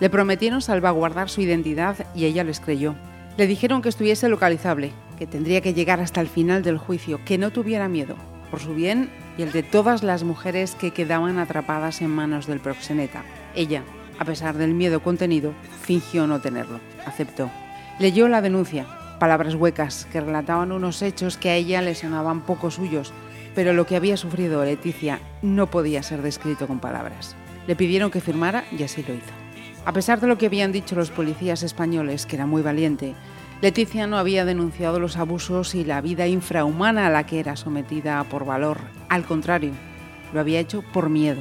Le 0.00 0.08
prometieron 0.08 0.62
salvaguardar 0.62 1.28
su 1.28 1.42
identidad 1.42 2.06
y 2.14 2.24
ella 2.24 2.42
les 2.42 2.60
creyó. 2.60 2.94
Le 3.36 3.46
dijeron 3.46 3.82
que 3.82 3.90
estuviese 3.90 4.30
localizable, 4.30 4.92
que 5.18 5.26
tendría 5.26 5.60
que 5.60 5.74
llegar 5.74 6.00
hasta 6.00 6.22
el 6.22 6.28
final 6.28 6.62
del 6.62 6.78
juicio, 6.78 7.20
que 7.26 7.36
no 7.36 7.50
tuviera 7.50 7.88
miedo, 7.88 8.16
por 8.50 8.60
su 8.60 8.74
bien 8.74 9.10
y 9.36 9.42
el 9.42 9.52
de 9.52 9.62
todas 9.62 10.02
las 10.02 10.24
mujeres 10.24 10.74
que 10.74 10.92
quedaban 10.92 11.38
atrapadas 11.38 12.00
en 12.00 12.08
manos 12.08 12.46
del 12.46 12.60
proxeneta. 12.60 13.22
Ella, 13.54 13.82
a 14.18 14.24
pesar 14.24 14.56
del 14.56 14.72
miedo 14.72 15.02
contenido, 15.02 15.52
fingió 15.82 16.26
no 16.26 16.40
tenerlo. 16.40 16.80
Aceptó. 17.04 17.50
Leyó 17.98 18.28
la 18.28 18.40
denuncia, 18.40 18.86
palabras 19.18 19.54
huecas 19.54 20.06
que 20.12 20.20
relataban 20.20 20.72
unos 20.72 21.02
hechos 21.02 21.36
que 21.36 21.50
a 21.50 21.54
ella 21.54 21.82
le 21.82 21.94
sonaban 21.94 22.42
poco 22.42 22.70
suyos, 22.70 23.12
pero 23.54 23.72
lo 23.72 23.86
que 23.86 23.96
había 23.96 24.16
sufrido 24.16 24.64
Leticia 24.64 25.20
no 25.42 25.70
podía 25.70 26.02
ser 26.02 26.22
descrito 26.22 26.66
con 26.66 26.80
palabras. 26.80 27.36
Le 27.66 27.76
pidieron 27.76 28.10
que 28.10 28.20
firmara 28.20 28.64
y 28.72 28.82
así 28.82 29.02
lo 29.06 29.14
hizo. 29.14 29.32
A 29.86 29.92
pesar 29.92 30.20
de 30.20 30.26
lo 30.26 30.38
que 30.38 30.46
habían 30.46 30.72
dicho 30.72 30.96
los 30.96 31.10
policías 31.10 31.62
españoles, 31.62 32.26
que 32.26 32.36
era 32.36 32.46
muy 32.46 32.62
valiente, 32.62 33.14
Leticia 33.60 34.06
no 34.06 34.18
había 34.18 34.44
denunciado 34.44 34.98
los 34.98 35.16
abusos 35.16 35.74
y 35.74 35.84
la 35.84 36.00
vida 36.00 36.26
infrahumana 36.26 37.06
a 37.06 37.10
la 37.10 37.24
que 37.24 37.40
era 37.40 37.56
sometida 37.56 38.22
por 38.24 38.44
valor. 38.44 38.78
Al 39.08 39.24
contrario, 39.24 39.72
lo 40.32 40.40
había 40.40 40.60
hecho 40.60 40.82
por 40.82 41.08
miedo. 41.08 41.40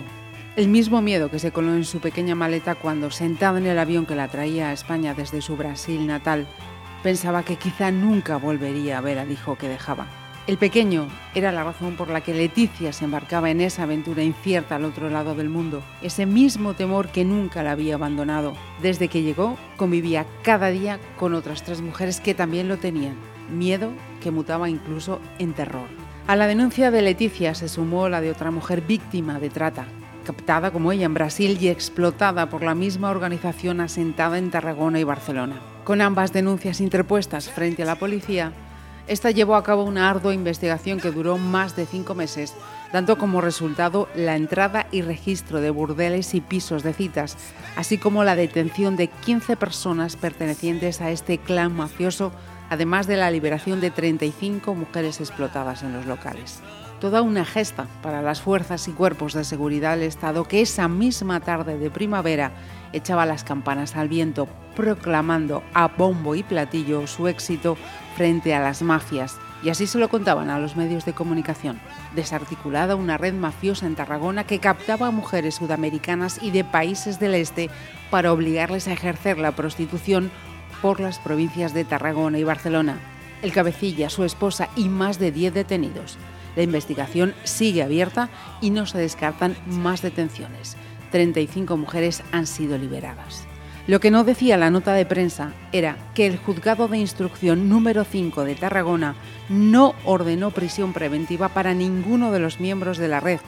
El 0.56 0.68
mismo 0.68 1.02
miedo 1.02 1.30
que 1.32 1.40
se 1.40 1.52
coló 1.52 1.74
en 1.74 1.84
su 1.84 2.00
pequeña 2.00 2.36
maleta 2.36 2.76
cuando, 2.76 3.10
sentada 3.10 3.58
en 3.58 3.66
el 3.66 3.80
avión 3.80 4.06
que 4.06 4.16
la 4.16 4.28
traía 4.28 4.70
a 4.70 4.74
España 4.74 5.16
desde 5.16 5.42
su 5.42 5.58
Brasil 5.58 6.06
natal, 6.06 6.48
pensaba 7.04 7.44
que 7.44 7.58
quizá 7.58 7.92
nunca 7.92 8.38
volvería 8.38 8.98
a 8.98 9.02
ver 9.02 9.20
al 9.20 9.32
hijo 9.32 9.58
que 9.58 9.70
dejaba. 9.70 10.08
El 10.46 10.58
pequeño 10.58 11.08
era 11.36 11.54
la 11.54 11.64
razón 11.64 11.96
por 11.96 12.10
la 12.10 12.20
que 12.20 12.34
Leticia 12.34 12.92
se 12.92 13.06
embarcaba 13.06 13.50
en 13.50 13.62
esa 13.62 13.84
aventura 13.84 14.24
incierta 14.24 14.76
al 14.76 14.84
otro 14.84 15.10
lado 15.10 15.36
del 15.36 15.48
mundo, 15.48 15.82
ese 16.02 16.26
mismo 16.26 16.74
temor 16.74 17.08
que 17.10 17.24
nunca 17.24 17.64
la 17.64 17.72
había 17.72 17.96
abandonado. 17.96 18.54
Desde 18.82 19.08
que 19.08 19.22
llegó, 19.22 19.58
convivía 19.78 20.26
cada 20.42 20.68
día 20.68 21.00
con 21.18 21.34
otras 21.34 21.64
tres 21.64 21.82
mujeres 21.82 22.20
que 22.20 22.34
también 22.34 22.68
lo 22.68 22.78
tenían, 22.78 23.16
miedo 23.50 23.92
que 24.22 24.32
mutaba 24.32 24.70
incluso 24.70 25.22
en 25.40 25.54
terror. 25.54 25.88
A 26.28 26.36
la 26.36 26.48
denuncia 26.48 26.92
de 26.92 27.02
Leticia 27.02 27.56
se 27.56 27.70
sumó 27.70 28.10
la 28.10 28.20
de 28.20 28.32
otra 28.32 28.52
mujer 28.52 28.82
víctima 28.82 29.40
de 29.40 29.50
trata, 29.50 29.86
captada 30.26 30.72
como 30.72 30.92
ella 30.92 31.06
en 31.06 31.14
Brasil 31.14 31.58
y 31.60 31.70
explotada 31.70 32.50
por 32.50 32.64
la 32.64 32.76
misma 32.76 33.12
organización 33.12 33.80
asentada 33.80 34.38
en 34.38 34.52
Tarragona 34.52 35.00
y 35.00 35.06
Barcelona. 35.06 35.73
Con 35.84 36.00
ambas 36.00 36.32
denuncias 36.32 36.80
interpuestas 36.80 37.50
frente 37.50 37.84
a 37.84 37.86
la 37.86 37.96
policía, 37.96 38.54
esta 39.06 39.32
llevó 39.32 39.56
a 39.56 39.64
cabo 39.64 39.84
una 39.84 40.10
ardua 40.10 40.34
investigación 40.34 40.98
que 41.02 41.12
duró 41.12 41.38
más 41.38 41.76
de 41.76 41.86
cinco 41.86 42.16
meses, 42.16 42.54
dando 42.94 43.18
como 43.18 43.42
resultado 43.42 44.08
la 44.16 44.38
entrada 44.38 44.88
y 44.92 45.02
registro 45.02 45.60
de 45.60 45.72
burdeles 45.72 46.36
y 46.36 46.40
pisos 46.42 46.84
de 46.84 46.94
citas, 46.94 47.36
así 47.76 47.98
como 47.98 48.24
la 48.24 48.38
detención 48.38 48.96
de 48.96 49.08
15 49.10 49.58
personas 49.58 50.16
pertenecientes 50.16 51.02
a 51.02 51.12
este 51.12 51.38
clan 51.38 51.76
mafioso, 51.76 52.32
además 52.70 53.06
de 53.06 53.18
la 53.18 53.30
liberación 53.30 53.82
de 53.82 53.92
35 53.92 54.74
mujeres 54.76 55.20
explotadas 55.20 55.84
en 55.84 55.92
los 55.92 56.06
locales. 56.06 56.62
Toda 57.02 57.22
una 57.22 57.44
gesta 57.44 57.88
para 58.02 58.22
las 58.22 58.40
fuerzas 58.40 58.88
y 58.88 58.92
cuerpos 58.92 59.34
de 59.34 59.44
seguridad 59.44 59.98
del 59.98 60.08
Estado 60.08 60.46
que 60.46 60.62
esa 60.62 60.88
misma 60.88 61.42
tarde 61.42 61.78
de 61.78 61.92
primavera 61.92 62.54
echaba 62.94 63.26
las 63.26 63.44
campanas 63.44 63.96
al 63.96 64.08
viento, 64.08 64.48
proclamando 64.76 65.64
a 65.74 65.88
bombo 65.88 66.36
y 66.36 66.44
platillo 66.44 67.06
su 67.08 67.28
éxito 67.28 67.78
frente 68.16 68.54
a 68.54 68.60
las 68.60 68.82
mafias, 68.82 69.38
y 69.64 69.70
así 69.70 69.88
se 69.88 69.98
lo 69.98 70.10
contaban 70.10 70.50
a 70.50 70.60
los 70.60 70.76
medios 70.76 71.06
de 71.06 71.14
comunicación. 71.14 71.80
Desarticulada 72.16 72.96
una 72.96 73.18
red 73.18 73.34
mafiosa 73.34 73.86
en 73.88 73.96
Tarragona 73.96 74.44
que 74.44 74.60
captaba 74.60 75.08
a 75.08 75.12
mujeres 75.12 75.56
sudamericanas 75.56 76.42
y 76.42 76.52
de 76.52 76.64
países 76.64 77.20
del 77.20 77.36
este 77.36 77.70
para 78.10 78.34
obligarles 78.34 78.88
a 78.88 78.94
ejercer 78.94 79.38
la 79.38 79.54
prostitución 79.54 80.32
por 80.82 81.00
las 81.00 81.18
provincias 81.20 81.74
de 81.74 81.86
Tarragona 81.86 82.40
y 82.40 82.44
Barcelona. 82.44 82.98
El 83.42 83.54
cabecilla, 83.54 84.10
su 84.10 84.24
esposa 84.24 84.70
y 84.76 84.90
más 84.90 85.18
de 85.18 85.32
10 85.32 85.54
detenidos. 85.54 86.18
La 86.56 86.64
investigación 86.64 87.34
sigue 87.44 87.84
abierta 87.84 88.30
y 88.62 88.70
no 88.70 88.86
se 88.86 88.98
descartan 88.98 89.56
más 89.66 90.02
detenciones. 90.02 90.78
35 91.14 91.78
mujeres 91.78 92.24
han 92.32 92.48
sido 92.48 92.76
liberadas. 92.76 93.46
Lo 93.86 94.00
que 94.00 94.10
no 94.10 94.24
decía 94.24 94.58
la 94.58 94.72
nota 94.72 94.94
de 94.94 95.06
prensa 95.06 95.54
era 95.72 95.96
que 96.16 96.26
el 96.26 96.38
juzgado 96.38 96.88
de 96.88 96.98
instrucción 96.98 97.70
número 97.70 98.04
5 98.04 98.44
de 98.44 98.56
Tarragona 98.56 99.14
no 99.48 99.94
ordenó 100.06 100.50
prisión 100.50 100.92
preventiva 100.92 101.50
para 101.50 101.76
ninguno 101.76 102.32
de 102.32 102.40
los 102.40 102.60
miembros 102.60 102.98
de 102.98 103.10
la 103.10 103.20
red, 103.20 103.40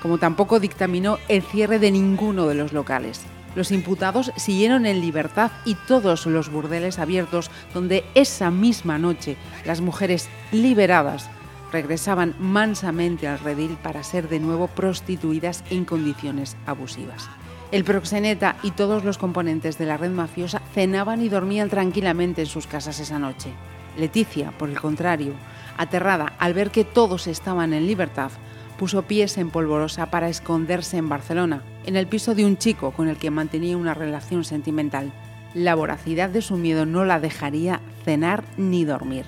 como 0.00 0.16
tampoco 0.16 0.60
dictaminó 0.60 1.18
el 1.28 1.42
cierre 1.42 1.78
de 1.78 1.90
ninguno 1.90 2.46
de 2.46 2.54
los 2.54 2.72
locales. 2.72 3.20
Los 3.54 3.70
imputados 3.70 4.32
siguieron 4.36 4.86
en 4.86 5.02
libertad 5.02 5.50
y 5.66 5.74
todos 5.74 6.24
los 6.24 6.50
burdeles 6.50 6.98
abiertos 6.98 7.50
donde 7.74 8.02
esa 8.14 8.50
misma 8.50 8.96
noche 8.96 9.36
las 9.66 9.82
mujeres 9.82 10.30
liberadas 10.52 11.28
regresaban 11.72 12.34
mansamente 12.38 13.28
al 13.28 13.38
redil 13.38 13.76
para 13.82 14.02
ser 14.02 14.28
de 14.28 14.40
nuevo 14.40 14.68
prostituidas 14.68 15.64
en 15.70 15.84
condiciones 15.84 16.56
abusivas. 16.66 17.28
El 17.72 17.84
proxeneta 17.84 18.56
y 18.62 18.72
todos 18.72 19.04
los 19.04 19.16
componentes 19.16 19.78
de 19.78 19.86
la 19.86 19.96
red 19.96 20.10
mafiosa 20.10 20.60
cenaban 20.74 21.22
y 21.22 21.28
dormían 21.28 21.70
tranquilamente 21.70 22.42
en 22.42 22.48
sus 22.48 22.66
casas 22.66 22.98
esa 22.98 23.18
noche. 23.18 23.52
Leticia, 23.96 24.50
por 24.52 24.70
el 24.70 24.80
contrario, 24.80 25.34
aterrada 25.76 26.32
al 26.38 26.54
ver 26.54 26.70
que 26.70 26.84
todos 26.84 27.26
estaban 27.26 27.72
en 27.72 27.86
libertad, 27.86 28.30
puso 28.76 29.02
pies 29.02 29.38
en 29.38 29.50
polvorosa 29.50 30.10
para 30.10 30.28
esconderse 30.28 30.96
en 30.96 31.08
Barcelona, 31.08 31.62
en 31.84 31.96
el 31.96 32.06
piso 32.06 32.34
de 32.34 32.44
un 32.44 32.56
chico 32.56 32.90
con 32.92 33.08
el 33.08 33.18
que 33.18 33.30
mantenía 33.30 33.76
una 33.76 33.94
relación 33.94 34.44
sentimental. 34.44 35.12
La 35.54 35.74
voracidad 35.74 36.30
de 36.30 36.42
su 36.42 36.56
miedo 36.56 36.86
no 36.86 37.04
la 37.04 37.20
dejaría 37.20 37.80
cenar 38.04 38.42
ni 38.56 38.84
dormir. 38.84 39.26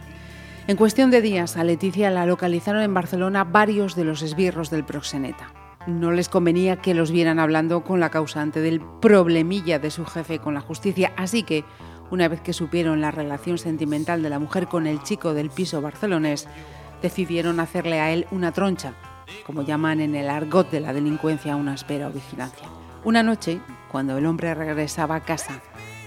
En 0.68 0.77
cuestión 0.77 1.11
de 1.11 1.20
días, 1.20 1.57
a 1.57 1.64
Leticia 1.64 2.09
la 2.11 2.25
localizaron 2.25 2.83
en 2.83 2.94
Barcelona 2.94 3.42
varios 3.42 3.96
de 3.96 4.05
los 4.05 4.22
esbirros 4.22 4.70
del 4.70 4.85
proxeneta. 4.85 5.53
No 5.88 6.12
les 6.12 6.29
convenía 6.29 6.77
que 6.77 6.94
los 6.94 7.11
vieran 7.11 7.40
hablando 7.40 7.83
con 7.83 7.98
la 7.98 8.11
causante 8.11 8.61
del 8.61 8.81
problemilla 8.81 9.81
de 9.81 9.90
su 9.90 10.05
jefe 10.05 10.38
con 10.38 10.55
la 10.55 10.61
justicia, 10.61 11.12
así 11.16 11.42
que, 11.42 11.64
una 12.12 12.29
vez 12.29 12.40
que 12.40 12.53
supieron 12.53 13.01
la 13.01 13.11
relación 13.11 13.59
sentimental 13.59 14.22
de 14.22 14.31
la 14.31 14.38
mujer 14.38 14.68
con 14.68 14.87
el 14.87 15.03
chico 15.03 15.35
del 15.35 15.51
piso 15.51 15.83
barcelonés, 15.83 16.46
decidieron 17.03 17.59
hacerle 17.59 17.98
a 17.98 18.12
él 18.12 18.29
una 18.31 18.53
troncha, 18.53 18.94
como 19.44 19.62
llaman 19.62 20.01
en 20.01 20.14
el 20.14 20.31
argot 20.31 20.70
de 20.70 20.79
la 20.79 20.92
delincuencia 20.92 21.57
una 21.57 21.75
espera 21.75 22.07
o 22.07 22.12
vigilancia. 22.12 22.68
Una 23.03 23.25
noche, 23.25 23.61
cuando 23.90 24.16
el 24.16 24.27
hombre 24.27 24.55
regresaba 24.55 25.16
a 25.16 25.25
casa, 25.25 25.61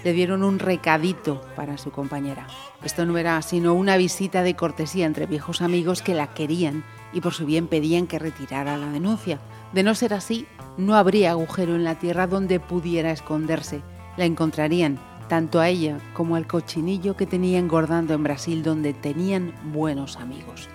le 0.06 0.12
dieron 0.12 0.44
un 0.44 0.60
recadito 0.60 1.40
para 1.56 1.78
su 1.78 1.90
compañera. 1.90 2.46
Esto 2.84 3.04
no 3.04 3.18
era 3.18 3.42
sino 3.42 3.74
una 3.74 3.96
visita 3.96 4.44
de 4.44 4.54
cortesía 4.54 5.04
entre 5.04 5.26
viejos 5.26 5.62
amigos 5.62 6.00
que 6.00 6.14
la 6.14 6.32
querían 6.32 6.84
y 7.12 7.20
por 7.20 7.34
su 7.34 7.44
bien 7.44 7.66
pedían 7.66 8.06
que 8.06 8.20
retirara 8.20 8.76
la 8.76 8.92
denuncia. 8.92 9.40
De 9.72 9.82
no 9.82 9.96
ser 9.96 10.14
así, 10.14 10.46
no 10.76 10.94
habría 10.94 11.32
agujero 11.32 11.74
en 11.74 11.82
la 11.82 11.96
tierra 11.96 12.28
donde 12.28 12.60
pudiera 12.60 13.10
esconderse. 13.10 13.82
La 14.16 14.26
encontrarían 14.26 15.00
tanto 15.26 15.58
a 15.58 15.68
ella 15.68 15.98
como 16.14 16.36
al 16.36 16.46
cochinillo 16.46 17.16
que 17.16 17.26
tenía 17.26 17.58
engordando 17.58 18.14
en 18.14 18.22
Brasil 18.22 18.62
donde 18.62 18.94
tenían 18.94 19.54
buenos 19.72 20.18
amigos. 20.18 20.68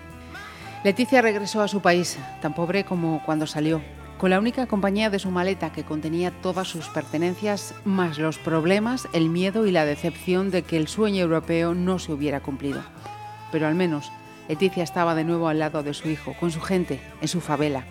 Leticia 0.84 1.22
regresó 1.22 1.62
a 1.62 1.68
su 1.68 1.80
país, 1.80 2.18
tan 2.42 2.54
pobre 2.54 2.84
como 2.84 3.22
cuando 3.24 3.46
salió, 3.46 3.80
con 4.22 4.30
la 4.30 4.38
única 4.38 4.68
compañía 4.68 5.10
de 5.10 5.18
su 5.18 5.32
maleta 5.32 5.72
que 5.72 5.82
contenía 5.82 6.30
todas 6.30 6.68
sus 6.68 6.86
pertenencias, 6.88 7.74
más 7.84 8.20
los 8.20 8.38
problemas, 8.38 9.08
el 9.12 9.28
miedo 9.28 9.66
y 9.66 9.72
la 9.72 9.84
decepción 9.84 10.52
de 10.52 10.62
que 10.62 10.76
el 10.76 10.86
sueño 10.86 11.24
europeo 11.24 11.74
no 11.74 11.98
se 11.98 12.12
hubiera 12.12 12.38
cumplido. 12.38 12.82
Pero 13.50 13.66
al 13.66 13.74
menos 13.74 14.12
Leticia 14.48 14.84
estaba 14.84 15.16
de 15.16 15.24
nuevo 15.24 15.48
al 15.48 15.58
lado 15.58 15.82
de 15.82 15.92
su 15.92 16.08
hijo, 16.08 16.36
con 16.38 16.52
su 16.52 16.60
gente, 16.60 17.00
en 17.20 17.26
su 17.26 17.40
favela. 17.40 17.84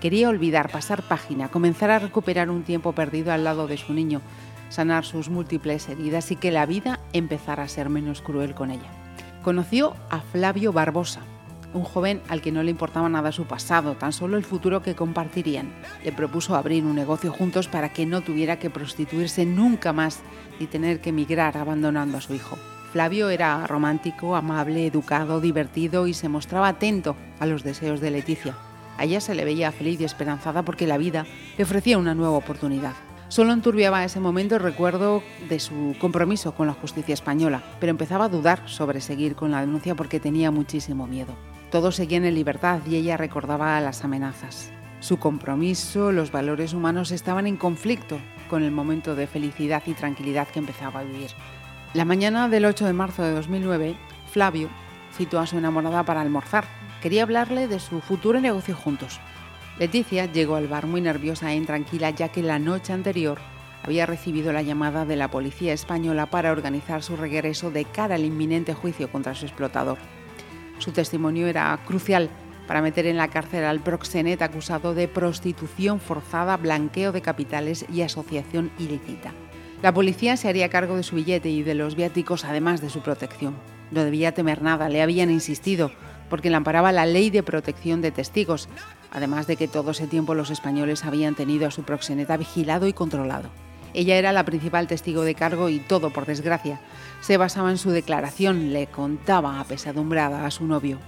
Quería 0.00 0.28
olvidar, 0.28 0.70
pasar 0.70 1.02
página, 1.02 1.48
comenzar 1.48 1.90
a 1.90 1.98
recuperar 1.98 2.50
un 2.50 2.62
tiempo 2.62 2.92
perdido 2.92 3.32
al 3.32 3.42
lado 3.42 3.66
de 3.66 3.76
su 3.76 3.94
niño, 3.94 4.20
sanar 4.68 5.04
sus 5.04 5.28
múltiples 5.28 5.88
heridas 5.88 6.30
y 6.30 6.36
que 6.36 6.52
la 6.52 6.66
vida 6.66 7.00
empezara 7.12 7.64
a 7.64 7.68
ser 7.68 7.88
menos 7.88 8.22
cruel 8.22 8.54
con 8.54 8.70
ella. 8.70 8.92
Conoció 9.42 9.96
a 10.08 10.20
Flavio 10.20 10.72
Barbosa, 10.72 11.22
un 11.74 11.84
joven 11.84 12.22
al 12.28 12.40
que 12.40 12.52
no 12.52 12.62
le 12.62 12.70
importaba 12.70 13.08
nada 13.08 13.32
su 13.32 13.44
pasado, 13.44 13.94
tan 13.94 14.12
solo 14.12 14.36
el 14.36 14.44
futuro 14.44 14.82
que 14.82 14.94
compartirían. 14.94 15.74
Le 16.02 16.12
propuso 16.12 16.56
abrir 16.56 16.84
un 16.84 16.94
negocio 16.94 17.32
juntos 17.32 17.68
para 17.68 17.92
que 17.92 18.06
no 18.06 18.22
tuviera 18.22 18.58
que 18.58 18.70
prostituirse 18.70 19.44
nunca 19.44 19.92
más 19.92 20.20
y 20.58 20.66
tener 20.66 21.00
que 21.00 21.10
emigrar 21.10 21.58
abandonando 21.58 22.18
a 22.18 22.20
su 22.22 22.34
hijo. 22.34 22.56
Flavio 22.92 23.28
era 23.28 23.66
romántico, 23.66 24.36
amable, 24.36 24.86
educado, 24.86 25.40
divertido 25.40 26.06
y 26.06 26.14
se 26.14 26.28
mostraba 26.28 26.68
atento 26.68 27.16
a 27.40 27.46
los 27.46 27.64
deseos 27.64 28.00
de 28.00 28.12
Leticia. 28.12 28.54
A 28.96 29.04
ella 29.04 29.20
se 29.20 29.34
le 29.34 29.44
veía 29.44 29.72
feliz 29.72 30.00
y 30.00 30.04
esperanzada 30.04 30.62
porque 30.62 30.86
la 30.86 30.96
vida 30.96 31.26
le 31.58 31.64
ofrecía 31.64 31.98
una 31.98 32.14
nueva 32.14 32.36
oportunidad. 32.36 32.92
Solo 33.28 33.52
enturbiaba 33.52 34.04
ese 34.04 34.20
momento 34.20 34.54
el 34.54 34.62
recuerdo 34.62 35.24
de 35.48 35.58
su 35.58 35.96
compromiso 35.98 36.54
con 36.54 36.68
la 36.68 36.72
justicia 36.72 37.14
española, 37.14 37.64
pero 37.80 37.90
empezaba 37.90 38.26
a 38.26 38.28
dudar 38.28 38.68
sobre 38.68 39.00
seguir 39.00 39.34
con 39.34 39.50
la 39.50 39.60
denuncia 39.60 39.96
porque 39.96 40.20
tenía 40.20 40.52
muchísimo 40.52 41.08
miedo. 41.08 41.34
Todos 41.74 41.96
seguían 41.96 42.24
en 42.24 42.36
libertad 42.36 42.82
y 42.86 42.94
ella 42.94 43.16
recordaba 43.16 43.80
las 43.80 44.04
amenazas. 44.04 44.70
Su 45.00 45.16
compromiso, 45.16 46.12
los 46.12 46.30
valores 46.30 46.72
humanos 46.72 47.10
estaban 47.10 47.48
en 47.48 47.56
conflicto 47.56 48.20
con 48.48 48.62
el 48.62 48.70
momento 48.70 49.16
de 49.16 49.26
felicidad 49.26 49.82
y 49.86 49.94
tranquilidad 49.94 50.46
que 50.46 50.60
empezaba 50.60 51.00
a 51.00 51.02
vivir. 51.02 51.32
La 51.92 52.04
mañana 52.04 52.48
del 52.48 52.66
8 52.66 52.86
de 52.86 52.92
marzo 52.92 53.24
de 53.24 53.32
2009, 53.32 53.96
Flavio 54.30 54.68
citó 55.16 55.40
a 55.40 55.48
su 55.48 55.58
enamorada 55.58 56.04
para 56.04 56.20
almorzar. 56.20 56.64
Quería 57.02 57.24
hablarle 57.24 57.66
de 57.66 57.80
su 57.80 58.00
futuro 58.00 58.40
negocio 58.40 58.76
juntos. 58.76 59.18
Leticia 59.76 60.26
llegó 60.26 60.54
al 60.54 60.68
bar 60.68 60.86
muy 60.86 61.00
nerviosa 61.00 61.50
e 61.50 61.56
intranquila 61.56 62.10
ya 62.10 62.28
que 62.28 62.44
la 62.44 62.60
noche 62.60 62.92
anterior 62.92 63.40
había 63.82 64.06
recibido 64.06 64.52
la 64.52 64.62
llamada 64.62 65.06
de 65.06 65.16
la 65.16 65.28
policía 65.28 65.72
española 65.72 66.26
para 66.26 66.52
organizar 66.52 67.02
su 67.02 67.16
regreso 67.16 67.72
de 67.72 67.84
cara 67.84 68.14
al 68.14 68.24
inminente 68.24 68.74
juicio 68.74 69.10
contra 69.10 69.34
su 69.34 69.46
explotador. 69.46 69.98
Su 70.78 70.92
testimonio 70.92 71.46
era 71.46 71.78
crucial 71.86 72.30
para 72.66 72.82
meter 72.82 73.06
en 73.06 73.16
la 73.16 73.28
cárcel 73.28 73.64
al 73.64 73.80
proxenet 73.80 74.40
acusado 74.42 74.94
de 74.94 75.08
prostitución 75.08 76.00
forzada, 76.00 76.56
blanqueo 76.56 77.12
de 77.12 77.22
capitales 77.22 77.84
y 77.92 78.02
asociación 78.02 78.70
ilícita. 78.78 79.32
La 79.82 79.92
policía 79.92 80.36
se 80.36 80.48
haría 80.48 80.70
cargo 80.70 80.96
de 80.96 81.02
su 81.02 81.16
billete 81.16 81.50
y 81.50 81.62
de 81.62 81.74
los 81.74 81.94
viáticos, 81.94 82.44
además 82.44 82.80
de 82.80 82.88
su 82.88 83.00
protección. 83.00 83.54
No 83.90 84.02
debía 84.02 84.32
temer 84.32 84.62
nada, 84.62 84.88
le 84.88 85.02
habían 85.02 85.30
insistido, 85.30 85.90
porque 86.30 86.48
le 86.48 86.56
amparaba 86.56 86.90
la 86.90 87.04
ley 87.04 87.28
de 87.28 87.42
protección 87.42 88.00
de 88.00 88.10
testigos, 88.10 88.68
además 89.12 89.46
de 89.46 89.56
que 89.56 89.68
todo 89.68 89.90
ese 89.90 90.06
tiempo 90.06 90.34
los 90.34 90.50
españoles 90.50 91.04
habían 91.04 91.34
tenido 91.34 91.68
a 91.68 91.70
su 91.70 91.82
proxeneta 91.82 92.36
vigilado 92.38 92.86
y 92.86 92.94
controlado. 92.94 93.50
Ella 93.94 94.16
era 94.16 94.32
la 94.32 94.44
principal 94.44 94.88
testigo 94.88 95.22
de 95.22 95.36
cargo 95.36 95.68
y 95.68 95.78
todo, 95.78 96.10
por 96.10 96.26
desgracia, 96.26 96.80
se 97.20 97.36
basaba 97.36 97.70
en 97.70 97.78
su 97.78 97.90
declaración, 97.90 98.72
le 98.72 98.88
contaba 98.88 99.60
apesadumbrada 99.60 100.44
a 100.44 100.50
su 100.50 100.66
novio. 100.66 100.98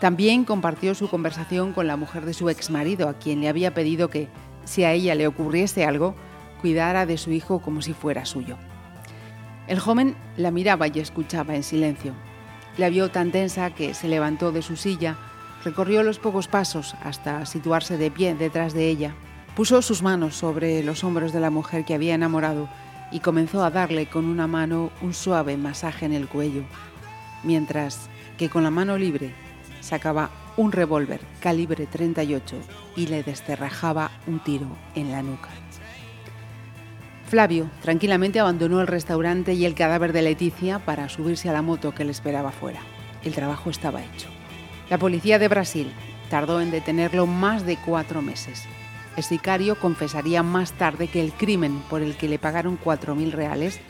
También 0.00 0.44
compartió 0.44 0.94
su 0.94 1.08
conversación 1.08 1.74
con 1.74 1.86
la 1.86 1.98
mujer 1.98 2.24
de 2.24 2.32
su 2.32 2.48
exmarido, 2.48 3.10
a 3.10 3.18
quien 3.18 3.42
le 3.42 3.48
había 3.48 3.74
pedido 3.74 4.08
que, 4.08 4.28
si 4.64 4.82
a 4.82 4.92
ella 4.92 5.14
le 5.14 5.26
ocurriese 5.26 5.84
algo, 5.84 6.14
cuidara 6.62 7.04
de 7.04 7.18
su 7.18 7.32
hijo 7.32 7.60
como 7.60 7.82
si 7.82 7.92
fuera 7.92 8.24
suyo. 8.24 8.56
El 9.68 9.78
joven 9.78 10.16
la 10.38 10.50
miraba 10.50 10.88
y 10.88 10.98
escuchaba 10.98 11.54
en 11.54 11.62
silencio. 11.62 12.14
La 12.78 12.88
vio 12.88 13.10
tan 13.10 13.30
tensa 13.30 13.70
que 13.70 13.92
se 13.92 14.08
levantó 14.08 14.52
de 14.52 14.62
su 14.62 14.76
silla, 14.76 15.16
recorrió 15.64 16.02
los 16.02 16.18
pocos 16.18 16.48
pasos 16.48 16.94
hasta 17.02 17.44
situarse 17.44 17.98
de 17.98 18.10
pie 18.10 18.34
detrás 18.34 18.72
de 18.72 18.88
ella 18.88 19.14
Puso 19.56 19.80
sus 19.80 20.02
manos 20.02 20.36
sobre 20.36 20.82
los 20.82 21.02
hombros 21.02 21.32
de 21.32 21.40
la 21.40 21.48
mujer 21.48 21.86
que 21.86 21.94
había 21.94 22.14
enamorado 22.14 22.68
y 23.10 23.20
comenzó 23.20 23.64
a 23.64 23.70
darle 23.70 24.04
con 24.04 24.26
una 24.26 24.46
mano 24.46 24.90
un 25.00 25.14
suave 25.14 25.56
masaje 25.56 26.04
en 26.04 26.12
el 26.12 26.28
cuello, 26.28 26.62
mientras 27.42 28.10
que 28.36 28.50
con 28.50 28.64
la 28.64 28.70
mano 28.70 28.98
libre 28.98 29.32
sacaba 29.80 30.28
un 30.58 30.72
revólver 30.72 31.22
calibre 31.40 31.86
38 31.86 32.54
y 32.96 33.06
le 33.06 33.22
desterrajaba 33.22 34.10
un 34.26 34.40
tiro 34.40 34.68
en 34.94 35.10
la 35.10 35.22
nuca. 35.22 35.48
Flavio 37.26 37.70
tranquilamente 37.80 38.40
abandonó 38.40 38.82
el 38.82 38.86
restaurante 38.86 39.54
y 39.54 39.64
el 39.64 39.74
cadáver 39.74 40.12
de 40.12 40.20
Leticia 40.20 40.80
para 40.80 41.08
subirse 41.08 41.48
a 41.48 41.54
la 41.54 41.62
moto 41.62 41.94
que 41.94 42.04
le 42.04 42.10
esperaba 42.10 42.52
fuera. 42.52 42.80
El 43.24 43.32
trabajo 43.32 43.70
estaba 43.70 44.04
hecho. 44.04 44.28
La 44.90 44.98
policía 44.98 45.38
de 45.38 45.48
Brasil 45.48 45.90
tardó 46.28 46.60
en 46.60 46.70
detenerlo 46.70 47.26
más 47.26 47.64
de 47.64 47.78
cuatro 47.78 48.20
meses. 48.20 48.66
El 49.16 49.22
sicario 49.22 49.80
confesaría 49.80 50.42
más 50.42 50.72
tarde 50.72 51.08
que 51.08 51.22
el 51.22 51.32
crimen 51.32 51.80
por 51.88 52.02
el 52.02 52.16
que 52.16 52.28
le 52.28 52.38
pagaron 52.38 52.78
4.000 52.78 53.32
reales, 53.32 53.80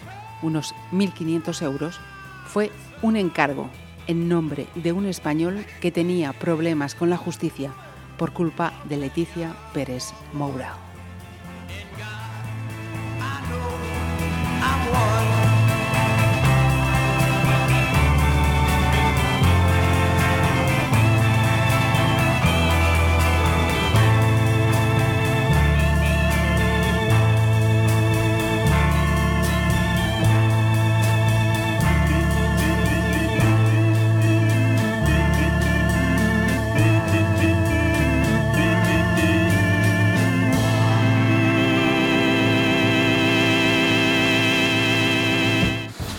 unos 0.43 0.75
1.500 0.93 1.63
euros, 1.63 2.01
fue 2.47 2.71
un 3.03 3.17
encargo 3.17 3.69
en 4.07 4.29
nombre 4.29 4.69
de 4.77 4.93
un 4.93 5.07
español 5.07 5.67
que 5.81 5.91
tenía 5.91 6.33
problemas 6.33 6.95
con 6.95 7.11
la 7.11 7.17
justicia 7.17 7.73
por 8.17 8.33
culpa 8.33 8.73
de 8.89 8.99
Leticia 8.99 9.57
Pérez 9.75 10.13
Moura. 10.33 10.86